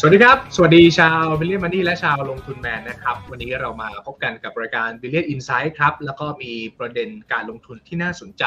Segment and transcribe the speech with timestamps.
[0.00, 8.44] สวัสดีครับ สวัสดีชาว Billion Money และชาวลงทุนแมนนะครับ วันนี้เรามาพบกันกับรายการ Billion Inside ครับ แล้วก็มีประเด็นการลงทุนที่น่าสนใจ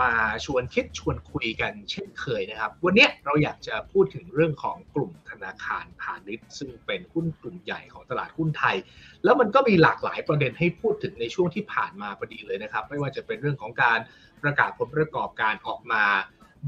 [0.00, 0.10] มา
[0.44, 8.76] ชวนคิดชวนคุยกันเช่นเคยนะครับ วันนี้เราอยากจะพูดถึงเรื่องของกลุ่มธนาคารพาณิชย์ ซึ่งเป็นหุ้นกลุ่มใหญ่ของตลาดหุ้นไทย
[9.24, 13.98] แล้วมันก็มีหลากหลายประเด็นให้พูดถึงในช่วงที่ผ่านมาพอดีเลยนะครับ ไม่ว่าจะเป็นเรื่องของการ
[14.42, 16.04] ประกาศผลประกอบการออกมา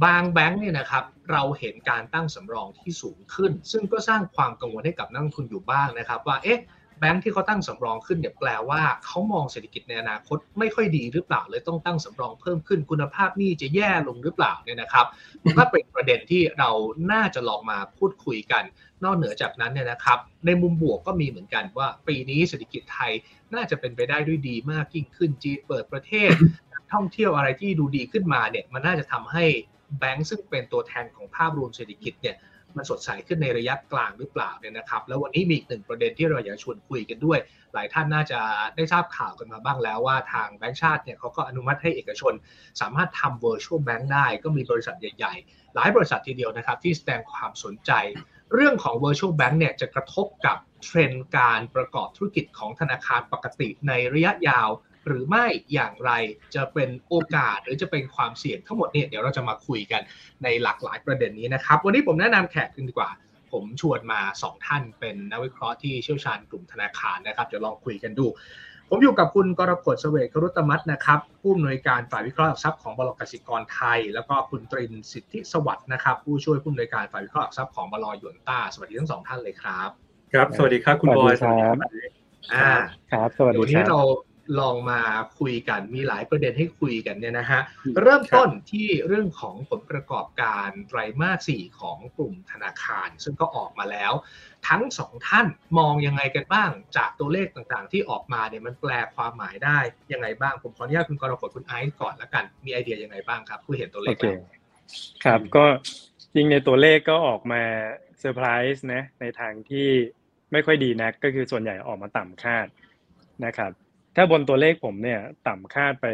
[0.02, 6.60] บางแบงค์เนี่ยนะครับเราเห็นการตั้งสำรองที่สูงขึ้น ซึ่งก็สร้างความกังวลให้กับนักลงทุนอยู่บ้างนะครับ ว่าเอ๊ะ
[7.00, 15.06] แบงค์ที่เขาตั้งสำรองขึ้นเนี่ยแปลว่าเขามองเศรษฐกิจในอนาคตไม่ค่อยดีหรือเปล่าเลยต้องตั้งสำรองเพิ่มขึ้นคุณภาพนี้จะแย่ลงหรือเปล่าเนี่ยนะครับ
[15.44, 16.70] มันก็เป็นประเด็นที่เรา
[17.12, 18.64] น่าจะลองมาพูดคุยกัน
[19.04, 23.12] นอกเหนือจากนั้นเนี่ยนะครับ ในมุมบวกก็มีเหมือนกันว่า ปีนี้เศรษฐกิจไทย
[23.54, 26.30] น่าจะเป็นไปได้ด้วยดีมากยิ่งขึ้นจีนเปิดประเทศ
[26.92, 29.44] ท่องเที่ยวอะไรที่ดูดีขึ้นมาเนี่ยมันน่าจะทำให้
[29.98, 32.36] แบงก์ซึ่งเป็นตัวแทนของภาพรวมเศรษฐกิจเนี่ย
[32.76, 37.38] มันสดใสขึ้นในระยะกลางหรือเปล่าเนี่ยนะครับ แล้ววันนี้มีอีกหนึ่งประเด็นที่เราอยากชวนคุยกันด้วย
[37.74, 38.40] หลายท่านน่าจะ
[38.76, 42.32] ได้ทราบข่าวกันมาบ้างแล้วว่าทางแบงก์ชาติเนี่ยเขาก็อนุมัติให้เอกชน
[42.80, 47.92] สามารถทำ virtual bank ได้ ก็มีบริษัทใหญ่ๆ หลายบริษัททีเดียวนะครับ ที่แสดงความสนใจ
[48.52, 54.68] เรื่องของ virtual bank เนี่ยจะกระทบกับเทรนด์การประกอบธุรกิจของธนาคารปกติในระยะยาว
[55.06, 56.10] หรือไม่อย่างไร
[56.54, 60.02] จะเป็นโอกาสหรือจะเป็นความเสี่ยงทั้งหมดเนี่ยเดี๋ยวเราจะมาคุยกัน
[60.42, 63.10] ในหลากหลายประเด็นนี้นะครับ วันนี้ผมแนะนำแขกกันดีกว่า
[63.52, 68.26] ผมชวนมา 2 ท่านเป็นนักวิเคราะห์ที่เชี่ยวชาญกลุ่มธนาคารนะครับเดี๋ยวลองคุยกันดู
[68.90, 79.90] ผมอยู่กับคุณกรกฎเสวกรุตมัตนะครับผู้อำนวยการฝ่ายวิเคราะห์หลักทรัพย์ของบลกสิกรไทย แล้วก็คุณตรินสิทธิสวัสดิ์นะครับ ผู้ช่วยผู้อำนวยการฝ่ายวิเคราะห์หลักทรัพย์ของบลหยวนต้าสวัสดีทั้งสองท่านเลยครับ
[80.32, 81.76] ครับ สวัสดีครับคุณบอยสวัสดีครับ
[82.54, 82.72] อ่า
[83.12, 84.00] ครับสวัสเดี๋ยวดีวันคนี้รับเรา
[84.58, 85.00] ลองมา
[85.38, 87.60] คุยกันมีหลายประเด็นให้คุยกันเนี่ยนะฮะ
[88.00, 94.12] เริ่มต้นที่เรื่องของผลประกอบการไตรมาสสี่ของกลุ่มธนาคาร ซึ่งก็ออกมาแล้ว
[94.68, 95.46] ทั้งสองท่าน
[95.78, 99.78] มองยังไงกันบ้าง จากตัวเลขต่างๆ ที่ออกมาเนี่ยมันแปลความหมายได้
[100.12, 104.38] ยังไงบ้าง ผมขออนุญาตคุณกรกฎคุณไอซ์ก่อนละกัน มีไอเดียยังไงบ้างครับผู้เห็นตัวเลโอขเคแล้ว
[105.24, 105.64] ครับก็
[106.34, 107.62] จริงในตัวเลขก็ออกมา
[108.18, 109.88] เซอร์ไพรส์นะในทางที่
[110.52, 112.66] ไม่ค่อยดีนะก็คือส่วนใหญ่ออกมาต่ำคาด
[113.44, 113.72] นะครับ
[114.16, 116.06] ถ้าบนตัวเลขผมเนี่ย ต่ำคาดไป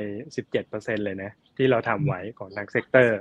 [0.49, 3.19] 17%เลยนะ ที่เราทำไว้ของทาง sector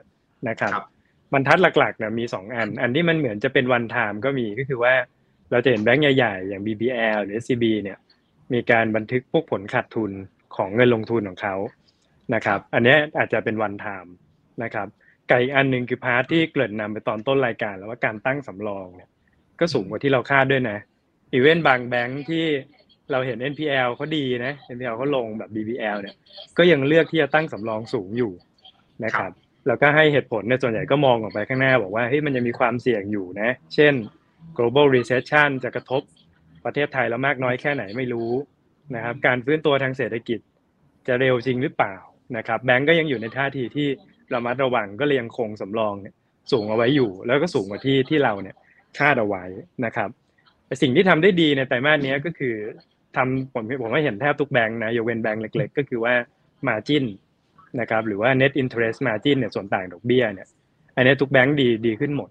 [0.49, 0.85] นะครับครับ
[1.33, 4.93] บรรทัดหลักๆเนี่ยมี 2 อัน อันที่มันเหมือนจะเป็น one time ก็มีก็คือว่า
[5.51, 7.97] เราจะเห็นแบงก์ใหญ่ๆ อย่าง BBL หรือ SCB เนี่ย
[8.53, 10.11] มีการบันทึกพวกผลขาดทุน
[10.55, 11.55] ของเงินลงทุนของเขา
[12.33, 14.13] นะครับ อันเนี้ยอาจจะเป็น one time
[14.63, 14.87] นะครับ
[15.29, 19.09] ไก่อีกอันหนึ่งคือ part ที่เกริ่นนำไปตอนต้นรายการแล้วว่าการตั้งสำรองเนี่ย
[19.59, 20.77] ก็สูงกว่าที่เราคาดด้วยนะ
[21.33, 22.45] อีเวนต์บางแบงก์ที่
[23.11, 26.15] เราเห็น NPL เขาดีนะ NPL เขาลงแบบ BBL เนี่ย
[26.57, 28.31] ก็ยังเลือกที่จะตั้งสำรองสูงอยู่
[29.03, 29.31] นะครับ
[29.67, 33.93] แล้วก็ให้เหตุผลในยส่วนใหญ่ก็มองออกไปข้างหน้าบอกว่าเฮ้ยมันยังมีความเสี่ยงอยู่นะ เช่น
[34.57, 36.01] global recession จะกระทบ
[36.65, 38.31] ประเทศไทยแล้วมากน้อยแค่ไหนไม่รู้
[38.95, 40.39] นะครับ การฟื้นตัวทางเศรษฐกิจ
[41.07, 41.95] จะเร็วจริงหรือเปล่า
[42.37, 43.87] นะครับแบงก์ก็ยังอยู่ในท่าทีที่
[44.33, 46.15] ระมัดระวังก็เลยยังคงสำรองเนี่ย
[46.51, 48.55] สูงเอาไว้อยู่ แล้วก็สูงกว่าที่ที่เราเนี่ย
[48.97, 49.43] คาดเอาไว้
[49.85, 50.09] นะครับ
[50.65, 52.55] แต่สิ่งที่ทำได้ดีในไตรมาสนี้ก็คือ
[53.15, 56.13] ทำผมผมไม่เห็นแทบทุกแบงก์นะยกเว้นแบงก์เล็ก ๆ ก็คือว่า
[56.67, 57.05] margin
[57.79, 60.47] นะครับหรือว่า net interest margin เนี่ยส่วนต่างดอกเบี้ยเนี่ย
[60.95, 62.29] อันนี้ทุกแบงก์ดีดีขึ้นหมด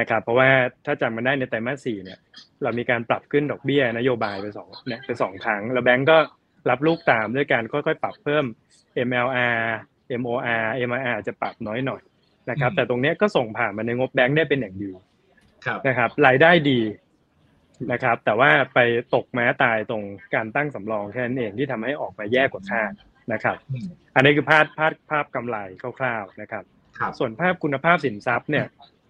[0.00, 0.48] นะครับเพราะว่า
[0.86, 2.18] ถ้าจำมาได้ในไตรมาสสี่เนี่ย
[2.62, 6.16] เรามีการปรับขึ้นดอกเบี้ยนโยบายไปสองเนี่ยไปสองครั้ง แล้วแบงก์ก็
[6.70, 8.44] รับลูกตามด้วยการค่อยๆ ปรับเพิ่ม
[9.08, 9.58] MLR
[10.20, 12.02] MOR MRR จะปรับน้อยหน่อย
[12.50, 14.90] นะครับแต่ตรงเนี้ยก็ส่งผ่านมาในงบแบงก์ได้เป็นอย่างดี
[15.66, 16.78] ครับนะครับรายได้ดี
[17.92, 18.78] นะครับ แต่ว่าไป
[19.14, 20.02] ตกแม้ตายตรง
[20.34, 22.92] การตั้งสำรองแค่นั้นเองที่ทำให้ออกมาแย่กว่าคาด
[23.32, 25.56] นะครับอืมอันนี้คือภาพภาพภาพกำไร
[25.98, 26.64] คร่าวๆนะครับ
[26.98, 28.66] ครับส่วนภาพคุณภาพสินทรัพย์เนี่ย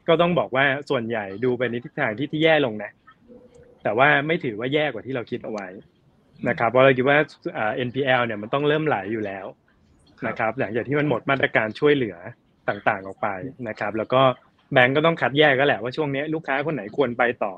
[0.08, 2.92] ก็ต้องบอกว่าส่วนใหญ่ดูไปในทิศทางที่ที่แย่ลงนะ
[3.82, 5.66] แต่ว่าไม่ถือว่าแย่กว่าที่เราคิดเอาไว้
[6.48, 7.18] นะครับ เพราะเราคิดว่า
[7.56, 9.46] อ่า NPL เนี่ยมันต้องเริ่มไหลอยู่แล้ว
[10.28, 12.16] นะครับ หลังจากที่มันหมดมาตรการช่วยเหลือ
[12.68, 13.28] ต่างๆออกไป
[13.68, 14.22] นะครับ แล้วก็
[14.72, 17.52] แบงก์ก็ต้องคัดแยกก็แหละว่าช่วงนี้ลูกค้าคนไหนควรไปต่อ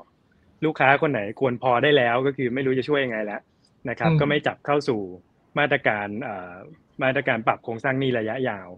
[0.65, 3.41] ลูกค้าคนไหนควรพอได้แล้วก็คือไม่รู้จะช่วยยังไงแล้ว
[3.89, 5.01] นะครับอืมก็ไม่จับเข้าสู่
[5.59, 6.55] มาตรการเอ่อ
[7.03, 8.69] มาตรการปรับโครงสร้างหนี้ระยะยาว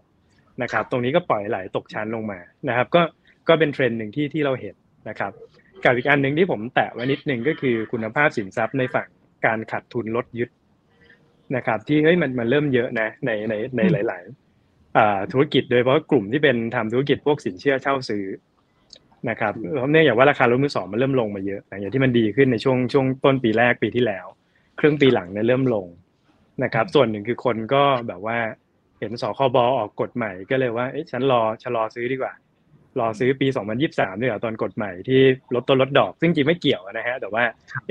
[0.62, 3.02] นะครับ ตรงนี้ก็ปล่อยไหลตกชั้นลงมานะครับ ก็
[3.48, 4.76] ก็เป็นเทรนด์หนึ่งที่ที่เราเห็น
[5.10, 5.32] นะครับ
[5.84, 9.08] กับอีกอันหนึ่งที่ผมแตะไว้นิดนึงก็คือคุณภาพสินทรัพย์ในฝั่ง
[9.46, 10.50] การขาดทุนลดยึด
[11.56, 18.26] นะครับ ที่เฮ้ยมันมันเริ่มเยอะนะในในในหลายๆอ่าธุรกิจโดยเฉพาะกลุ่มที่เป็นทำธุรกิจพวกสินเชื่อเช่าซื้อ
[19.30, 24.26] นะครับเพราะเนื่องจากว่าราคารถมือสองมันเริ่มลงมาเยอะหลังจากที่มันดีขึ้นในช่วงช่วงต้นปีแรกปีที่แล้ว
[24.80, 25.88] ครึ่งปีหลังเนี่ยเริ่มลง
[26.64, 28.38] นะครับ ส่วนหนึ่งคือคนก็แบบว่า
[29.00, 32.34] เห็นสคบออกกฎใหม่ก็เลยว่าเอ๊ะฉันรอชะลอซื้อดีกว่า
[33.00, 33.48] รอซื้อปี
[33.84, 35.22] 2023ด้วยตอนกฎใหม่ที่
[35.56, 37.44] ลดต้นลดดอก ซึ่งจริงไม่เกี่ยวนะฮะแต่ว่า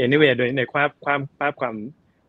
[0.03, 1.75] anyway โดยในความความภาพความ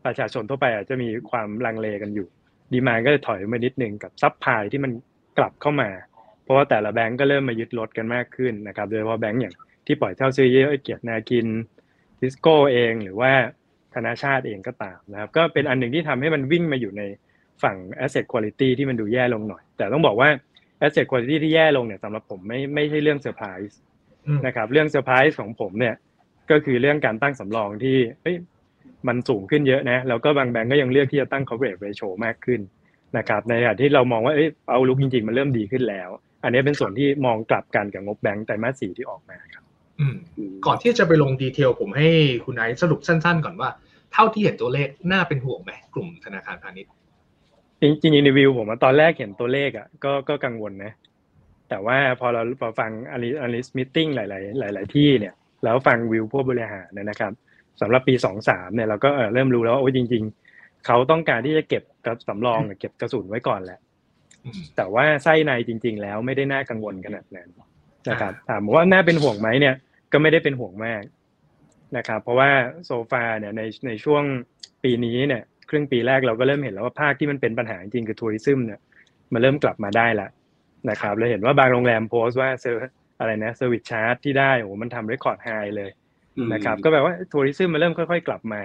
[0.05, 2.27] ประชาชนทั่วไปอาจจะมีความลังเลกันอยู่
[2.73, 4.91] ดีมานก็จะถอยมานิดนึงกับซับพายที่มัน
[5.37, 6.08] กลับเข้ามาเพ
[6.49, 9.55] ราะว่าแต่ละแบงก์ก็เริ่มมายึดรถกันมากขึ้นนะครับ โดยเฉพาะแบงก์อย่าง
[9.85, 11.47] ที่ปล่อยเช่าซื้อเยอะเกียรตินากิน
[12.19, 13.31] ทิสโก้เองหรือว่า
[13.95, 17.01] ธนาชาติเองก็ตามนะครับ ก็เป็นอันหนึ่งที่ทำให้มันวิ่งมาอยู่ใน
[17.63, 20.29] ฝั่ง asset quality ที่มันดูแย่ลงหน่อย แต่ต้องบอกว่า
[20.81, 23.79] asset quality ที่แย่ลงเนี่ยสำหรับผมไม่ไม่ใช่เรื่องเซอร์ไพรส์
[24.45, 25.95] นะครับ เรื่องเซอร์ไพรส์ของผมเนี่ย
[26.51, 28.35] ก็คือเรื่องการตั้งสำรองที่เฮ้ย
[29.07, 32.59] มันสูงขึ้นเยอะนะ แล้วก็บางแบงก์ก็ยังเลือกที่จะตั้ง coverage ratio มากขึ้น
[33.17, 36.09] นะครับ ในขณะที่เรามองว่าเอ้ย outlook จริงๆ มันเริ่มดีขึ้นแล้ว
[36.43, 39.63] อันนี้เป็นส่วนที่มองกลับกันกับงบแบงก์ไตรมาสสี่ที่ออกมาครับ
[40.65, 42.09] ก่อนที่จะไปลง detail ผมให้
[42.45, 43.69] คุณไอซ์สรุปสั้นๆ ก่อนว่า
[44.13, 46.91] เท่าที่เห็นตัวเลขน่าเป็นห่วงไหมกลุ่มธนาคารพาณิชย์
[47.81, 50.93] จริงๆในวิวผมตอนแรกเห็นตัวเลขอะก็ก็กังวลนะ
[51.69, 55.33] แต่ว่าพอเราพอฟังอลิ analyst meeting หลาย ๆ หลาย ๆ ที่เนี่ย
[55.63, 57.31] แล้วฟังวิวผู้บริหารนะครับ
[57.81, 63.79] สำหรับปีสองสามเนี่ยเราก็เริ่มรู้แล้วว่าโอ้จริง ๆ เขาต้องการที่จะเก็บกระสำรองเก็บกระสุนไว้ก่อนแหละ
[64.75, 67.49] แต่ว่าไส้ในจริง ๆ แล้วไม่ได้น่ากังวลขนาดนั้น
[68.09, 69.75] นะครับ ถามว่าน่าเป็นห่วงไหมเนี่ย
[70.11, 71.03] ก็ไม่ได้เป็นห่วงมาก
[71.97, 72.49] นะครับ เพราะว่า
[72.85, 74.23] so far เนี่ยในในช่วง
[74.83, 78.79] ปีนี้เนี่ยครึ่งปีแรกเราก็เริ่มเห็นแล้วว่าภาคที่มันเป็นปัญหาจริงคือ tourism เนี่ย
[79.33, 80.29] มันเริ่มกลับมาได้ละ
[80.89, 82.81] นะครับเราเห็นว่าบางโรงแรมโพสต์ว่าเซอร์
[83.19, 85.91] อะไรนะ service charge ที่ได้โอ้มันทำ record high เลย
[86.53, 88.61] นะครับ ก็แปลว่า tourism มันเริ่มค่อย ๆ กลับมา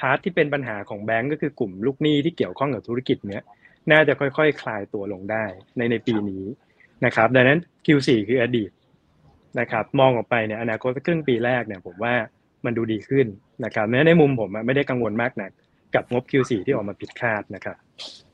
[0.00, 3.44] part ที่เป็นปัญหาของแบงก์ก็คือกลุ่มลูกหนี้ที่เกี่ยวข้องกับธุรกิจเนี้ย
[3.92, 5.44] น่าจะค่อยๆคลายตัวลงได้
[5.76, 6.44] ในในปีนี้
[7.04, 8.70] นะครับ ดังนั้น Q4 คืออดีต
[9.60, 12.14] นะครับ มองออกไปเนี่ยอนาคตครึ่งปีแรกเนี่ย ผมว่า
[12.64, 13.26] มันดูดีขึ้น
[13.64, 15.50] นะครับแม้ในมุมผมไม่ได้กังวลมากนัก
[15.94, 17.76] กับงบ Q4 ที่ออกมาผิดคาดนะครับ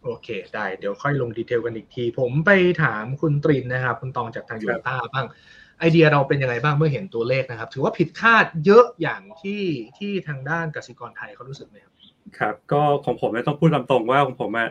[0.05, 2.51] โอเค ได้เดี๋ยวค่อยลงดีเทลกันอีกที ผมไป
[2.83, 5.27] ถามคุณตรินนะครับ คุณตองจากทางยูต้าบ้าง
[5.79, 9.63] ไอเดียเราเป็นยังไงบ้างเมื่อเห็นตัวเลขนะครับ ถือว่าผิดคาดเยอะอย่างที่
[9.99, 11.93] ที่ทางด้านกสิกรไทยเขารู้สึกไหมครับ
[12.39, 14.69] ครับ ก็ของผมเนี่ยต้องพูดตามตรงว่าของผมอะ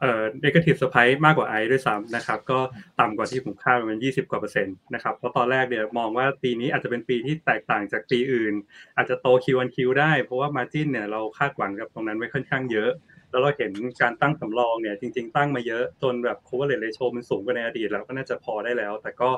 [0.00, 2.60] เอ่อ negative surprise มากกว่าไอด้วยซ้ำนะครับ ก็
[3.00, 8.54] ต่ำกว่าที่ผมคาดประมาณ20 กว่าเปอร์เซ็นต์นะครับ เพราะตอนแรกเนี่ยมองว่าปีนี้อาจจะเป็นปีที่แตกต่างจากปีอื่น
[8.96, 12.90] อาจจะโต Q1Q ได้ เพราะว่า margin เนี่ยเราคาดหวังกับตรงนั้นไว้ค่อนข้างเยอะ
[13.30, 13.72] แล้วเราเห็น
[14.02, 19.30] การตั้งสำรองเนี่ยจริง ๆ ตั้งมาเยอะจนแบบ coverage ratio มันสูงกว่าในอดีตแล้วก็น่าจะพอได้แล้ว แต่ก็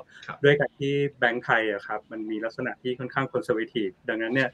[0.45, 4.51] ด้วยการที่แบงก์ไทยอะครับมันมีลักษณะที่ค่อนข้าง conservative ดังนั้นเนี่ย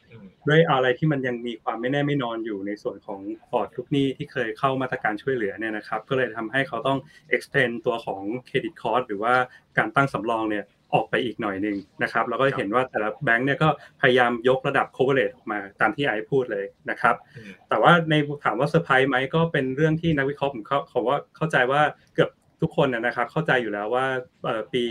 [0.48, 6.98] ด้วยอะไรที่มันยังมีความไม่แน่ไม่นอนอยู่ในส่วนของพอร์ตทุกหนี้ที่เคยเข้ามาตรการช่วยเหลือเนี่ยนะครับก็เลยทำให้เขาต้อง
[7.36, 9.34] extend ตัวของ credit cost หรือว่า
[9.78, 13.68] การตั้งสำรองเนี่ย ออกไปอีกหน่อยหนึ่งนะครับแล้วก็เห็นว่าแต่ละแบงค์เนี่ยก็
[14.00, 17.14] พยายามยกระดับ coverage ออกมาตามที่ไอพูดเลยนะครับ
[17.68, 21.80] แต่ว่าในถามว่าเซอร์ไพรส์ไหมก็เป็นเรื่องที่นักวิเคราะห์ผมเขาเขาว่าเข้าใจว่า
[22.14, 22.30] เกือบ
[22.60, 24.06] ทุกคนนะครับเข้าใจอยู่แล้วว่า
[24.72, 24.84] ปี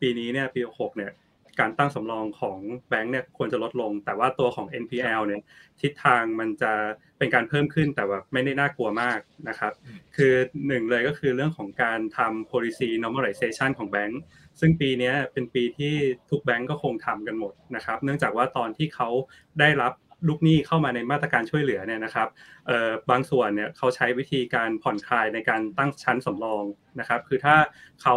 [0.00, 1.12] ปีนี้เนี่ยปี6เนี่ย
[1.60, 2.58] การตั้งสำรองของ
[2.88, 5.42] แบงค์เนี่ยควรจะลดลง แต่ว่าตัวของ NPL เนี่ย
[5.80, 6.72] ทิศทางมันจะ
[7.18, 9.72] เป็นการเพิ่มขึ้นแต่ว่าไม่ได้น่ากลัวมากนะครับ
[10.16, 10.32] คือ
[10.66, 14.22] หนึ่งเลยก็คือเรื่องของการทำ policy normalization ของแบงค์
[14.60, 15.94] ซึ่งปีนี้เป็นปีที่
[16.30, 19.08] ทุกแบงก์ก็คงทำกันหมดนะครับ เนื่องจากว่าตอนที่เขา
[19.60, 19.92] ได้รับ
[20.28, 22.28] ลูกหนี้เข้ามาในมาตรการช่วยเหลือเนี่ยนะครับ
[23.10, 26.64] บางส่วนเนี่ยเขาใช้วิธีการผ่อนคลายในการตั้งชั้นสำรอง
[27.00, 27.56] นะครับ คือถ้า
[28.02, 28.16] เขา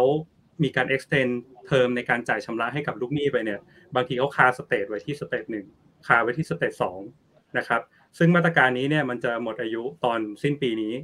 [0.62, 1.32] มีการ extend
[1.66, 3.60] term ในการจ่ายชำระให้กับลูกหนี้ไปเนี่ย
[3.94, 5.66] บางทีเขาคา stage ไว้ที่ stage หนึ่ง
[6.06, 7.00] คาไว้ที่ stage สอง
[7.58, 7.80] นะครับ
[8.18, 10.94] ซึ่งมาตรการนี้เนี่ยมันจะหมดอายุตอนสิ้นปีนี้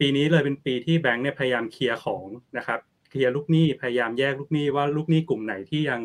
[0.00, 2.24] ปีนี้เลยเป็นปีที่แบงค์เนี่ยพยายามเคลียร์ของ
[2.58, 2.80] นะครับ
[3.16, 6.00] เคลียร์ลูกหนี้พยายามแยกลูกหนี้ว่าลูกหนี้กลุ่มไหนที่ยัง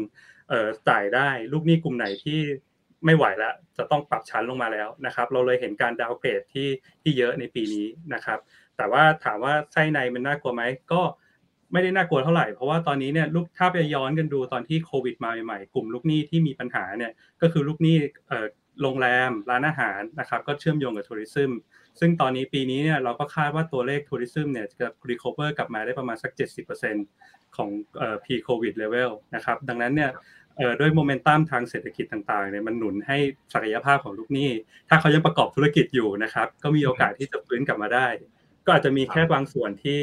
[0.50, 2.40] เอ่อจ่ายได้ลูกหนี้กลุ่มไหนที่
[3.06, 6.68] ไม่ไหวแล้วจะต้องปรับชั้นลงมาแล้วนะครับ เราเลยเห็นการ downgrade ที่
[7.02, 8.40] ที่เยอะในปีนี้นะครับ
[8.78, 11.02] แต่ว่าถามว่าไส้ในมันน่ากลัวไหมก็
[11.72, 17.96] ไม่ได้น่ากลัวเท่าไหร่เพราะว่าตอนนี้เนี่ยลูกถ้าไปย้อนกันดูตอนที่โควิดมาใหม่ๆกลุ่มลูกหนี้ที่มีปัญหาเนี่ยก็คือลูกหนี้
[18.28, 18.46] เอ่อ
[18.82, 21.52] โรงแรมร้านอาหารนะครับ ก็เชื่อมโยงกับ tourism
[22.00, 26.32] ซึ่งตอนนี้ปีนี้เนี่ยเราก็คาดว่าตัวเลข tourism เนี่ยจะ recover กลับมาได้ประมาณสัก
[26.94, 30.12] 70%ของเอ่อ pre covid level นะครับดังนั้นเนี่ย
[30.80, 33.18] ด้วยโมเมนตัมทางเศรษฐกิจต่างๆเนี่ยมันหนุนให้
[33.54, 34.52] ศักยภาพของลูกหนี้
[34.90, 38.08] ถ้าเขายังประกอบธุรกิจอยู่นะครับ ก็มีโอกาสที่จะฟื้นกลับมาได้
[38.66, 40.02] ก็อาจจะมีแค่บางส่วนที่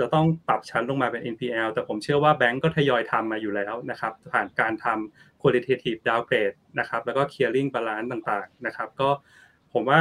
[0.00, 9.10] จะต้องปรับชั้นลงมาเป็น NPL แต่ผมเชื่อว่าแบงก์ก็ทยอยทำมาอยู่แล้วนะครับ ผ่านการทำ qualitative downgrade นะครับ แล้วก็ clearing balance ต่างๆนะครับ ก็
[9.74, 10.00] ผมว่า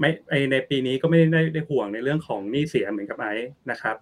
[0.00, 0.10] ไม่
[0.52, 3.32] ในปีนี้ก็ไม่ได้ได้ห่วงในเรื่องของหนี้เสียเหมือนกับไอ้
[3.70, 3.96] นะครับ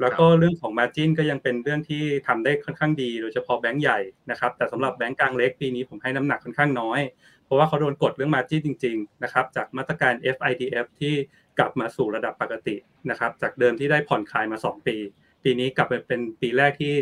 [0.00, 3.98] แล้วก็เรื่องของ Margin ก็ยังเป็นเรื่องที่ทำได้ค่อนข้างดี โดยเฉพาะแบงก์ใหญ่
[4.30, 7.00] นะครับแต่สำหรับแบงก์กลางเล็กปีนี้ผมให้น้ำหนักค่อนข้างน้อย
[7.44, 11.14] เพราะว่าเขาโดนกดเรื่อง Margin จริงๆนะครับจากมาตรการ FIDF ที่
[11.58, 12.76] กลับมาสู่ระดับปกติ
[13.10, 14.96] นะครับจากเดิมที่ได้ผ่อนคลายมา 2 ปี
[15.44, 16.94] ปีนี้กลับไปเป็นปีแรกที่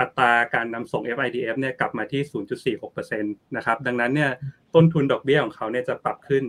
[0.00, 2.22] อัตราการนำส่ง FIDF เนี่ยกลับมาที่
[2.74, 4.30] 0.46%นะครับดังนั้นเนี่ย
[4.74, 6.44] ต้นทุนดอกเบี้ยของเขาเนี่ยจะปรับขึ้น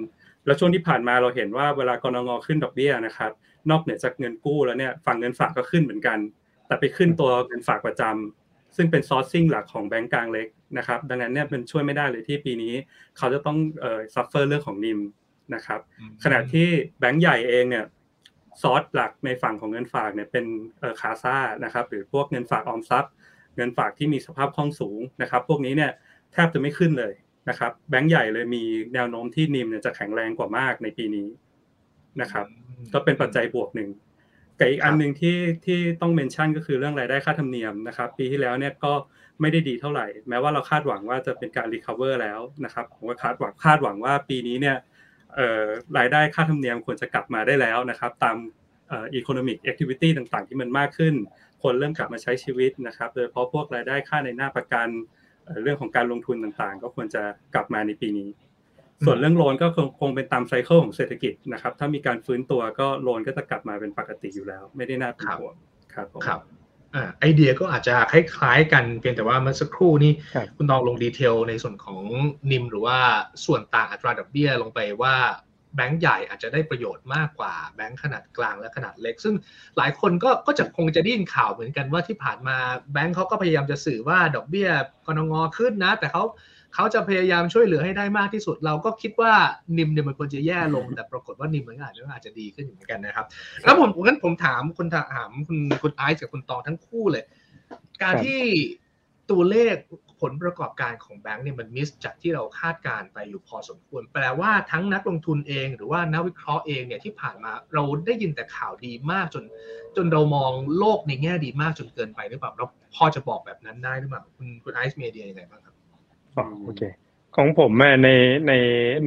[0.45, 3.31] แล้วช่วงที่ผ่านมาเราเห็นว่าเวลากรงงขึ้นดอกเบี้ยนะครับ
[3.69, 6.17] นอกเหนือจากเงินกู้แล้วเนี่ยฝั่งเงินฝากก็ขึ้นเหมือนกัน
[6.67, 10.47] แต่ไปขึ้นตัวเงินฝากประจำซึ่งเป็น sourcing หลักของแบงก์กลางเล็ก
[10.77, 12.73] นะครับ ดังนั้นเนี่ยมันช่วยไม่ได้เลยที่ปีนี้
[13.17, 14.99] เขาจะต้องเอ่อ suffer เรื่องของ NIM
[15.55, 15.79] นะครับ
[16.23, 16.67] ขณะที่
[16.99, 17.85] แบงก์ใหญ่เองเนี่ย
[18.61, 20.45] ซอสหลักในฝั่งของเงินฝากเนี่ยเป็น
[21.01, 23.11] CASA นะครับหรือพวกเงินฝากออมทรัพย์
[23.55, 25.91] เงินฝากที่มีสภาพคล่องสูงนะครับ พวกนี้เนี่ย
[26.33, 27.13] แทบจะไม่ขึ้นเลย
[27.49, 31.27] นะครับแบงก์ใหญ่เลยมีแนวโน้มที่ NIM เนี่ยจะแข็งแรงกว่ามากในปีนี้
[32.21, 32.45] นะครับ
[32.93, 33.89] ก็เป็นปัจจัยบวกหนึ่ง
[34.59, 38.93] กับอีกอันหนึ่งที่ที่ต้อง mention ก็คือเรื่องรายได้ค่าธรรมเนียมนะครับ ปีที่แล้วเนี่ยก็
[39.41, 44.77] ไม่ได้ดีเท่าไหร่ แม้ว่าเราคาดหวังว่าจะเป็นการ recover แล้วนะครับผมก็คาดหวังคาดหวังว่าปีนี้เนี่ย
[45.97, 48.37] รายได้ค่าธรรมเนียมควรจะกลับมาได้แล้วนะครับ ตาม
[48.93, 51.13] economic activity ต่างๆ ที่มันมากขึ้น
[51.63, 54.87] คนเริ่มกลับมาใช้ชีวิตนะครับ โดยเฉพาะพวกรายได้ค่านายหน้าประกัน
[55.63, 57.21] เรื่องของการลงทุนต่างๆ ก็ควรจะ
[57.53, 58.29] กลับมาในปีนี้
[59.05, 59.67] ส่วนเรื่องโลนก็
[59.99, 65.55] คงเป็นตามไซเคิลของเศรษฐกิจนะครับ ถ้ามีการฟื้นตัวก็โลนก็จะกลับมาเป็นปกติอยู่แล้ว ไม่ได้น่าเป็นห่วง
[65.93, 66.39] ครับครับ
[67.19, 70.11] ไอเดียก็อาจจะคล้ายๆกันเพียงแต่ว่าเมื่อสักครู่นี้
[70.55, 72.01] คุณตองลงดีเทลในส่วนของ
[72.51, 72.97] นิมหรือว่า
[73.45, 75.15] ส่วนต่างอัตราดอกเบี้ยลงไปว่า
[75.75, 79.35] แบงก์ใหญ่อาจจะได้ประโยชน์มากกว่าแบงก์ขนาดกลางและขนาดเล็ก ซึ่ง
[79.77, 82.57] หลายคนก็ก็จะคงจะได้ยินข่าวเหมือนกันว่าที่ผ่านมา
[82.93, 84.69] แบงก์เขาก็พยายามจะสื่อว่าดอกเบี้ย
[85.05, 86.23] กนงขึ้นนะ แต่เขา
[86.73, 89.33] เขาจะพยายามช่วยเหลือให้ได้มากที่สุด เราก็คิดว่า
[89.77, 93.25] นิมเนี่ยมันควรจะแย่ลง แต่ปรากฏว่านิมมันอาจจะอาจจะดีขึ้นเหมือนกันนะครับ
[93.63, 97.23] แล้วผมงั้นผมถามคุณถามคุณคุณไอซ์กับคุณตองทั้งคู่เลย
[98.03, 98.39] การที่
[99.31, 99.75] ตัวเลข
[100.29, 109.43] ลประกอบการของแบงก์เนี่ยมันมิสจากที่เราคาดการไปอยู่พอสมควร แปลว่าทั้งนักลงทุนเอง หรือว่านักวิเคราะห์เองเนี่ยที่ผ่านมาเราได้ยินแต่ข่าวดีมากจน
[109.95, 112.65] จนเรามองโลกในแง่ดีมากจนเกินไปหรือเปล่าเรา
[112.95, 115.75] พอจะบอกแบบนั้นได้หรือเปล่าคุณคุณไอซ์มีไอเดียยังไงบ้างครับ
[116.65, 116.81] โอเค
[117.35, 117.71] ของผม
[118.03, 118.09] ใน
[118.47, 118.53] ใน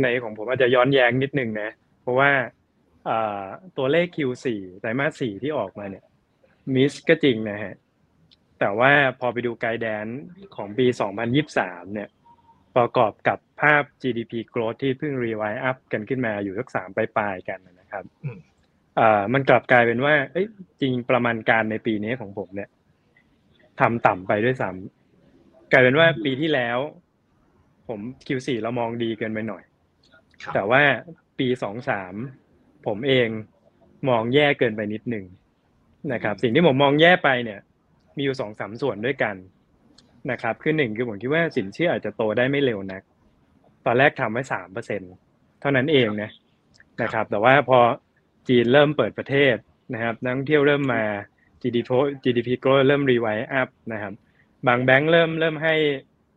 [0.02, 1.70] ในของผมอาจจะย้อนแย้งนิดนึงนะ
[2.02, 2.30] เพราะว่า
[3.76, 4.46] ตัวเลข Q4
[4.80, 6.04] ไตรมาส4ที่ออกมาเนี่ย
[6.74, 7.74] miss ก็จริงนะฮะ
[8.60, 10.06] แต่ว่าพอไปดู guidance
[10.56, 10.86] ของปี
[11.40, 12.08] 2023 เนี่ย
[12.76, 18.04] ประกอบกับภาพ GDP growth ที่เพิ่ง revise up กันขึ้นมาอยู่สักสามปลายๆกันนะครับ
[18.98, 20.14] อ่ามันกลับกลายเป็นว่า
[20.80, 22.68] จริงประมาณการในปีนี้ของผมเนี่ย
[23.80, 26.78] ทำต่ำไปด้วยซ้ำกลายเป็นว่าปีที่แล้ว
[27.88, 29.62] ผม Q4 เรามองดีเกินไปหน่อย
[30.54, 30.82] แต่ว่า
[31.38, 31.48] ปี
[32.16, 33.28] 23 ผมเอง
[34.08, 35.24] มองแย่เกินไปนิดหนึ่ง
[36.12, 37.60] นะครับ สิ่งที่ผมมองแย่ไปเนี่ย
[38.18, 39.36] มีอยู่สองสามส่วนด้วยกัน
[40.30, 43.02] นะครับคือหนึ่งคือผมคิดว่าสินเชื่ออาจจะโตได้ไม่เร็วนัก
[43.86, 45.02] ตอนแรกทำไว้สามเปอร์เซ็น
[45.60, 46.30] เท่านั้นเองนะ
[47.02, 47.78] นะครับ แต่ว่าพอ
[48.48, 49.56] จีนเริ่มเปิดประเทศ
[49.94, 51.02] นะครับ นักท่องเที่ยวเริ่มมา
[51.62, 51.90] GDP
[52.24, 54.12] GDP ก็เริ่ม revise up นะครับ
[54.66, 55.74] บางแบงก์เริ่มเริ่มให้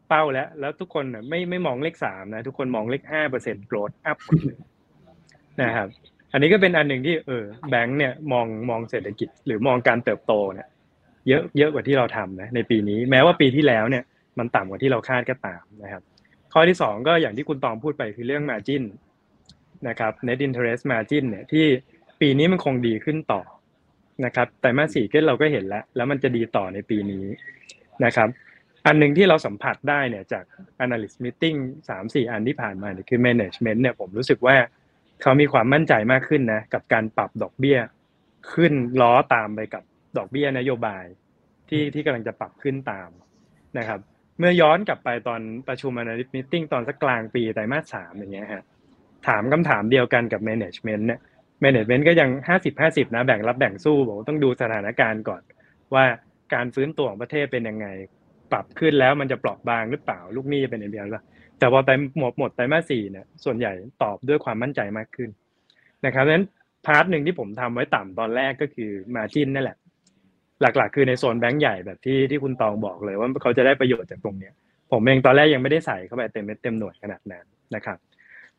[0.08, 4.18] เป้าแล้ว แล้วทุกคนไม่ไม่มองเลขสามนะทุกคนมองเลขห้าเปอร์เซ็นต์ growth up
[5.62, 5.88] นะครับ
[6.32, 10.68] อันนี้ก็เป็นอันหนึ่งที่เออแบงก์เนี่ยมองมองเศรษฐกิจหรือมองการเติบโตเนี่ย
[11.28, 14.04] เยอะเยอะกว่าที่เราทำนะในปีนี้แม้ว่าปีที่แล้วเนี่ย
[14.40, 16.04] มันต่ำกว่าที่เราคาดก็ตามนะครับ
[16.54, 18.84] ข้อที่สองก็อย่างที่คุณตองพูดไปคือเรื่อง margin
[19.88, 21.66] นะครับ net interest margin เนี่ยที่
[22.22, 23.42] ปีนี้มันคงดีขึ้นต่อ
[24.26, 27.26] นะครับแต่มาสี่ก็เราก็เห็นแล้ว แล้วมันจะดีต่อในปีนี้
[28.06, 28.30] นะครับ
[28.86, 30.46] อันหนึ่งที่เราสัมผัสได้เนี่ยจาก
[30.86, 31.58] analyst meeting
[31.90, 34.56] สามสี่อันที่ผ่านมาเนี่ยคือ management เนี่ยผมรู้สึกว่า
[35.22, 37.78] เขามีความมั่นใจมากขึ้นนะกับการปรับดอกเบี้ย
[38.54, 39.84] ขึ้นล้อตามไปกับ
[40.18, 41.06] ดอกเบี้ยนโยบาย
[41.70, 43.10] ที่ที่กำลังจะปรับขึ้นตาม
[43.78, 44.00] นะครับ
[44.40, 48.64] เมื่อย้อนกลับไปตอนประชุม analyst meeting ตอนสักกลางปีไตรมาสสามอย่างเงี้ยฮะ
[49.28, 51.20] ถามคำถามเดียวกันกับ management เนี่ย
[51.64, 55.42] management ก็ยังห้าสิบห้าสิบนะแบ่งรับแบ่งสู้บอกต้องดูสถานการณ์ก่อน
[55.94, 56.04] ว่า
[56.54, 57.88] การฟื้นตัวของประเทศเป็นยังไง
[58.52, 61.24] ปรับขึ้นแล้วมันจะเปราะบางหรือเปล่า ลูกหนี้จะเป็นยังไงล่ะ
[61.60, 61.90] แต่พอไต
[62.20, 63.72] หมดหมดไตรมาสสี่เนี่ยส่วนใหญ่
[64.04, 65.30] ตอบด้วยความมั่นใจมากขึ้น
[66.06, 66.46] นะครับดังนั้น
[66.86, 69.78] part หนึ่งที่ผมทำไว้ต่ำตอนแรกก็คือ margin นั่นแหละ
[70.62, 74.54] หลักๆ คือในโซนแบงก์ใหญ่แบบที่ที่คุณตองบอกเลยว่าเขาจะได้ประโยชน์จากตรงเนี้ย
[74.92, 77.98] ผมเองตอนแรกยังไม่ได้ใส่เข้าไปเต็มเม็ดเต็มหน่วยขนาดนั้นนะครับ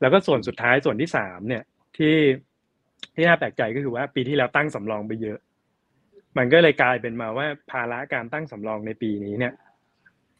[0.01, 1.63] แล้วก็ส่วนสุดท้ายส่วนที่สามเนี่ย
[1.97, 2.17] ที่
[3.15, 5.39] ที่น่าแปลกใจก็คือว่าปีที่แล้วตั้งสำรองไปเยอะ
[6.39, 9.53] มันก็เลยกลายเป็นมาว่าภาระการตั้งสำรองในปีนี้เนี่ย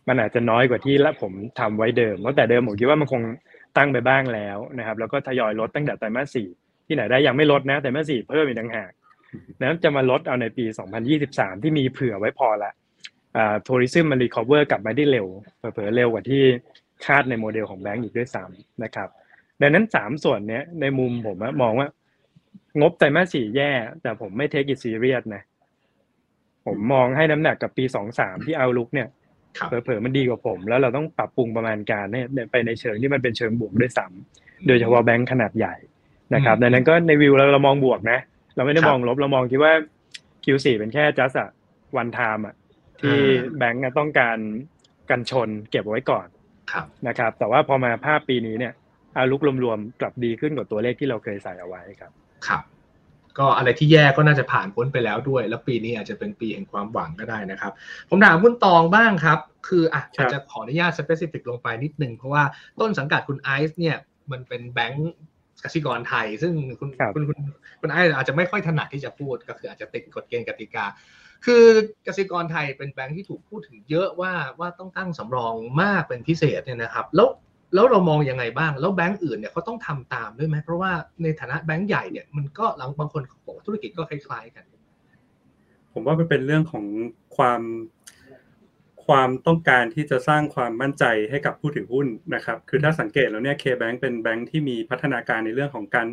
[0.09, 3.23] มันอาจจะน้อยกว่าที่ละผมทำไว้เดิมเพราะแต่เดิมผมคิดว่ามันคง
[3.77, 6.49] ตั้งไปบ้างแล้วนะครับ แล้วก็ทยอยลดตั้งแต่ไตรมาสสี่
[6.87, 8.91] ที่ไหนได้ยังไม่ลดนะ แต่มาสสี่เพิ่มอีกต่างหาก
[9.61, 10.65] นะจะมาลดเอาในปี
[11.15, 12.73] 2023 ที่มีเผื่อไว้พอละ
[13.37, 15.27] อ่า tourism มัน recover กลับมาได้เร็ว
[15.73, 16.43] เผลอเร็วกว่าที่
[17.05, 19.09] คาดในโมเดลของแบงก์อีกด้วยซ้ำนะครับ
[19.61, 21.89] ดังนั้นสามส่วนเนี้ยในมุมผมมองว่า
[22.81, 23.71] งบไตรมาสสี่แย่
[24.03, 25.43] แต่ผมไม่ take it serious นะ
[26.67, 29.09] ผมมองให้น้ำหนักกับปีสองสามที่ outlook เนี่ย
[29.59, 35.75] ครับเผลอๆมันดีกว่าผม แล้วเราต้องปรับปรุงประมาณการเนี่ยไปในเชิงที่มันเป็นเชิงบวกด้วยซ้ำโดยเฉพาะแบงค์ขนาดใหญ่
[36.35, 38.19] นะครับอืมดังนั้นก็ในวิวเราเรามองบวกนะ
[38.57, 39.73] เราไม่ได้ครับมองลบเรามองคิดว่า
[40.45, 41.51] Q4 เป็นแค่ just อะ
[42.01, 42.55] one time อะ
[43.01, 44.39] ที่อ่าแบงก์อะต้องการ
[45.11, 46.27] กันชนเก็บไว้ก่อน
[46.73, 48.73] ครับนะครับ แต่ว่าพอมาภาพปีนี้เนี่ย
[49.17, 52.13] อาลุกรวมๆกลับดีขึ้นกว่าตัวเลขที่เราเคยใส่เอาไว้ครับ
[52.47, 52.63] ครับ
[53.39, 57.73] ก็อะไรที่แย่ก็น่าจะผ่านพ้นไปแล้วด้วย แล้วปีนี้อาจจะเป็นปีแห่งความหวังก็ได้นะครับ
[58.11, 62.43] ผมถามคุณตองบ้างครับ คืออะครับอาจจะขออนุญาตสเปซิฟิกลงไปนิดนึง เพราะว่า
[62.81, 63.97] ต้นสังกัดคุณไอซ์เนี่ย
[64.31, 65.13] มันเป็นแบงก์
[65.65, 67.39] กสิกรไทย ซึ่งคุณครับคุณคุณ
[67.81, 70.85] คุณไอซ์อาจจะไม่ค่อยถนัดที่จะพูดก็คืออาจจะติดกฎเกณฑ์กติกา
[71.45, 71.65] คือ
[72.07, 77.29] กสิกรไทยเป็นแบงก์ที่ถูกพูดถึงเยอะว่าว่าต้องตั้งสำรองมากเป็นพิเศษเนี่ยนะครับ แล้ว
[77.75, 80.93] แล้วเรามองยังไงบ้าง แล้วแบงก์อื่นเนี่ยเขาต้องทำตามด้วยไหมเพราะว่า
[81.23, 84.65] ในฐานะแบงก์ใหญ่เนี่ยมันก็หลังบางคนเขาบอกว่าธุรกิจก็คล้ายๆกัน
[85.93, 86.85] ผมว่ามันเป็นเรื่องของ
[87.37, 87.61] ความ
[89.07, 96.09] ความต้องการที่จะสร้างความมั่นใจให้กับผู้ถือหุ้นนะครับ คือถ้าสังเกตแล้วเนี่ย K-Bank เป็นแบงค์ที่มีพัฒนาการในเรื่องของการ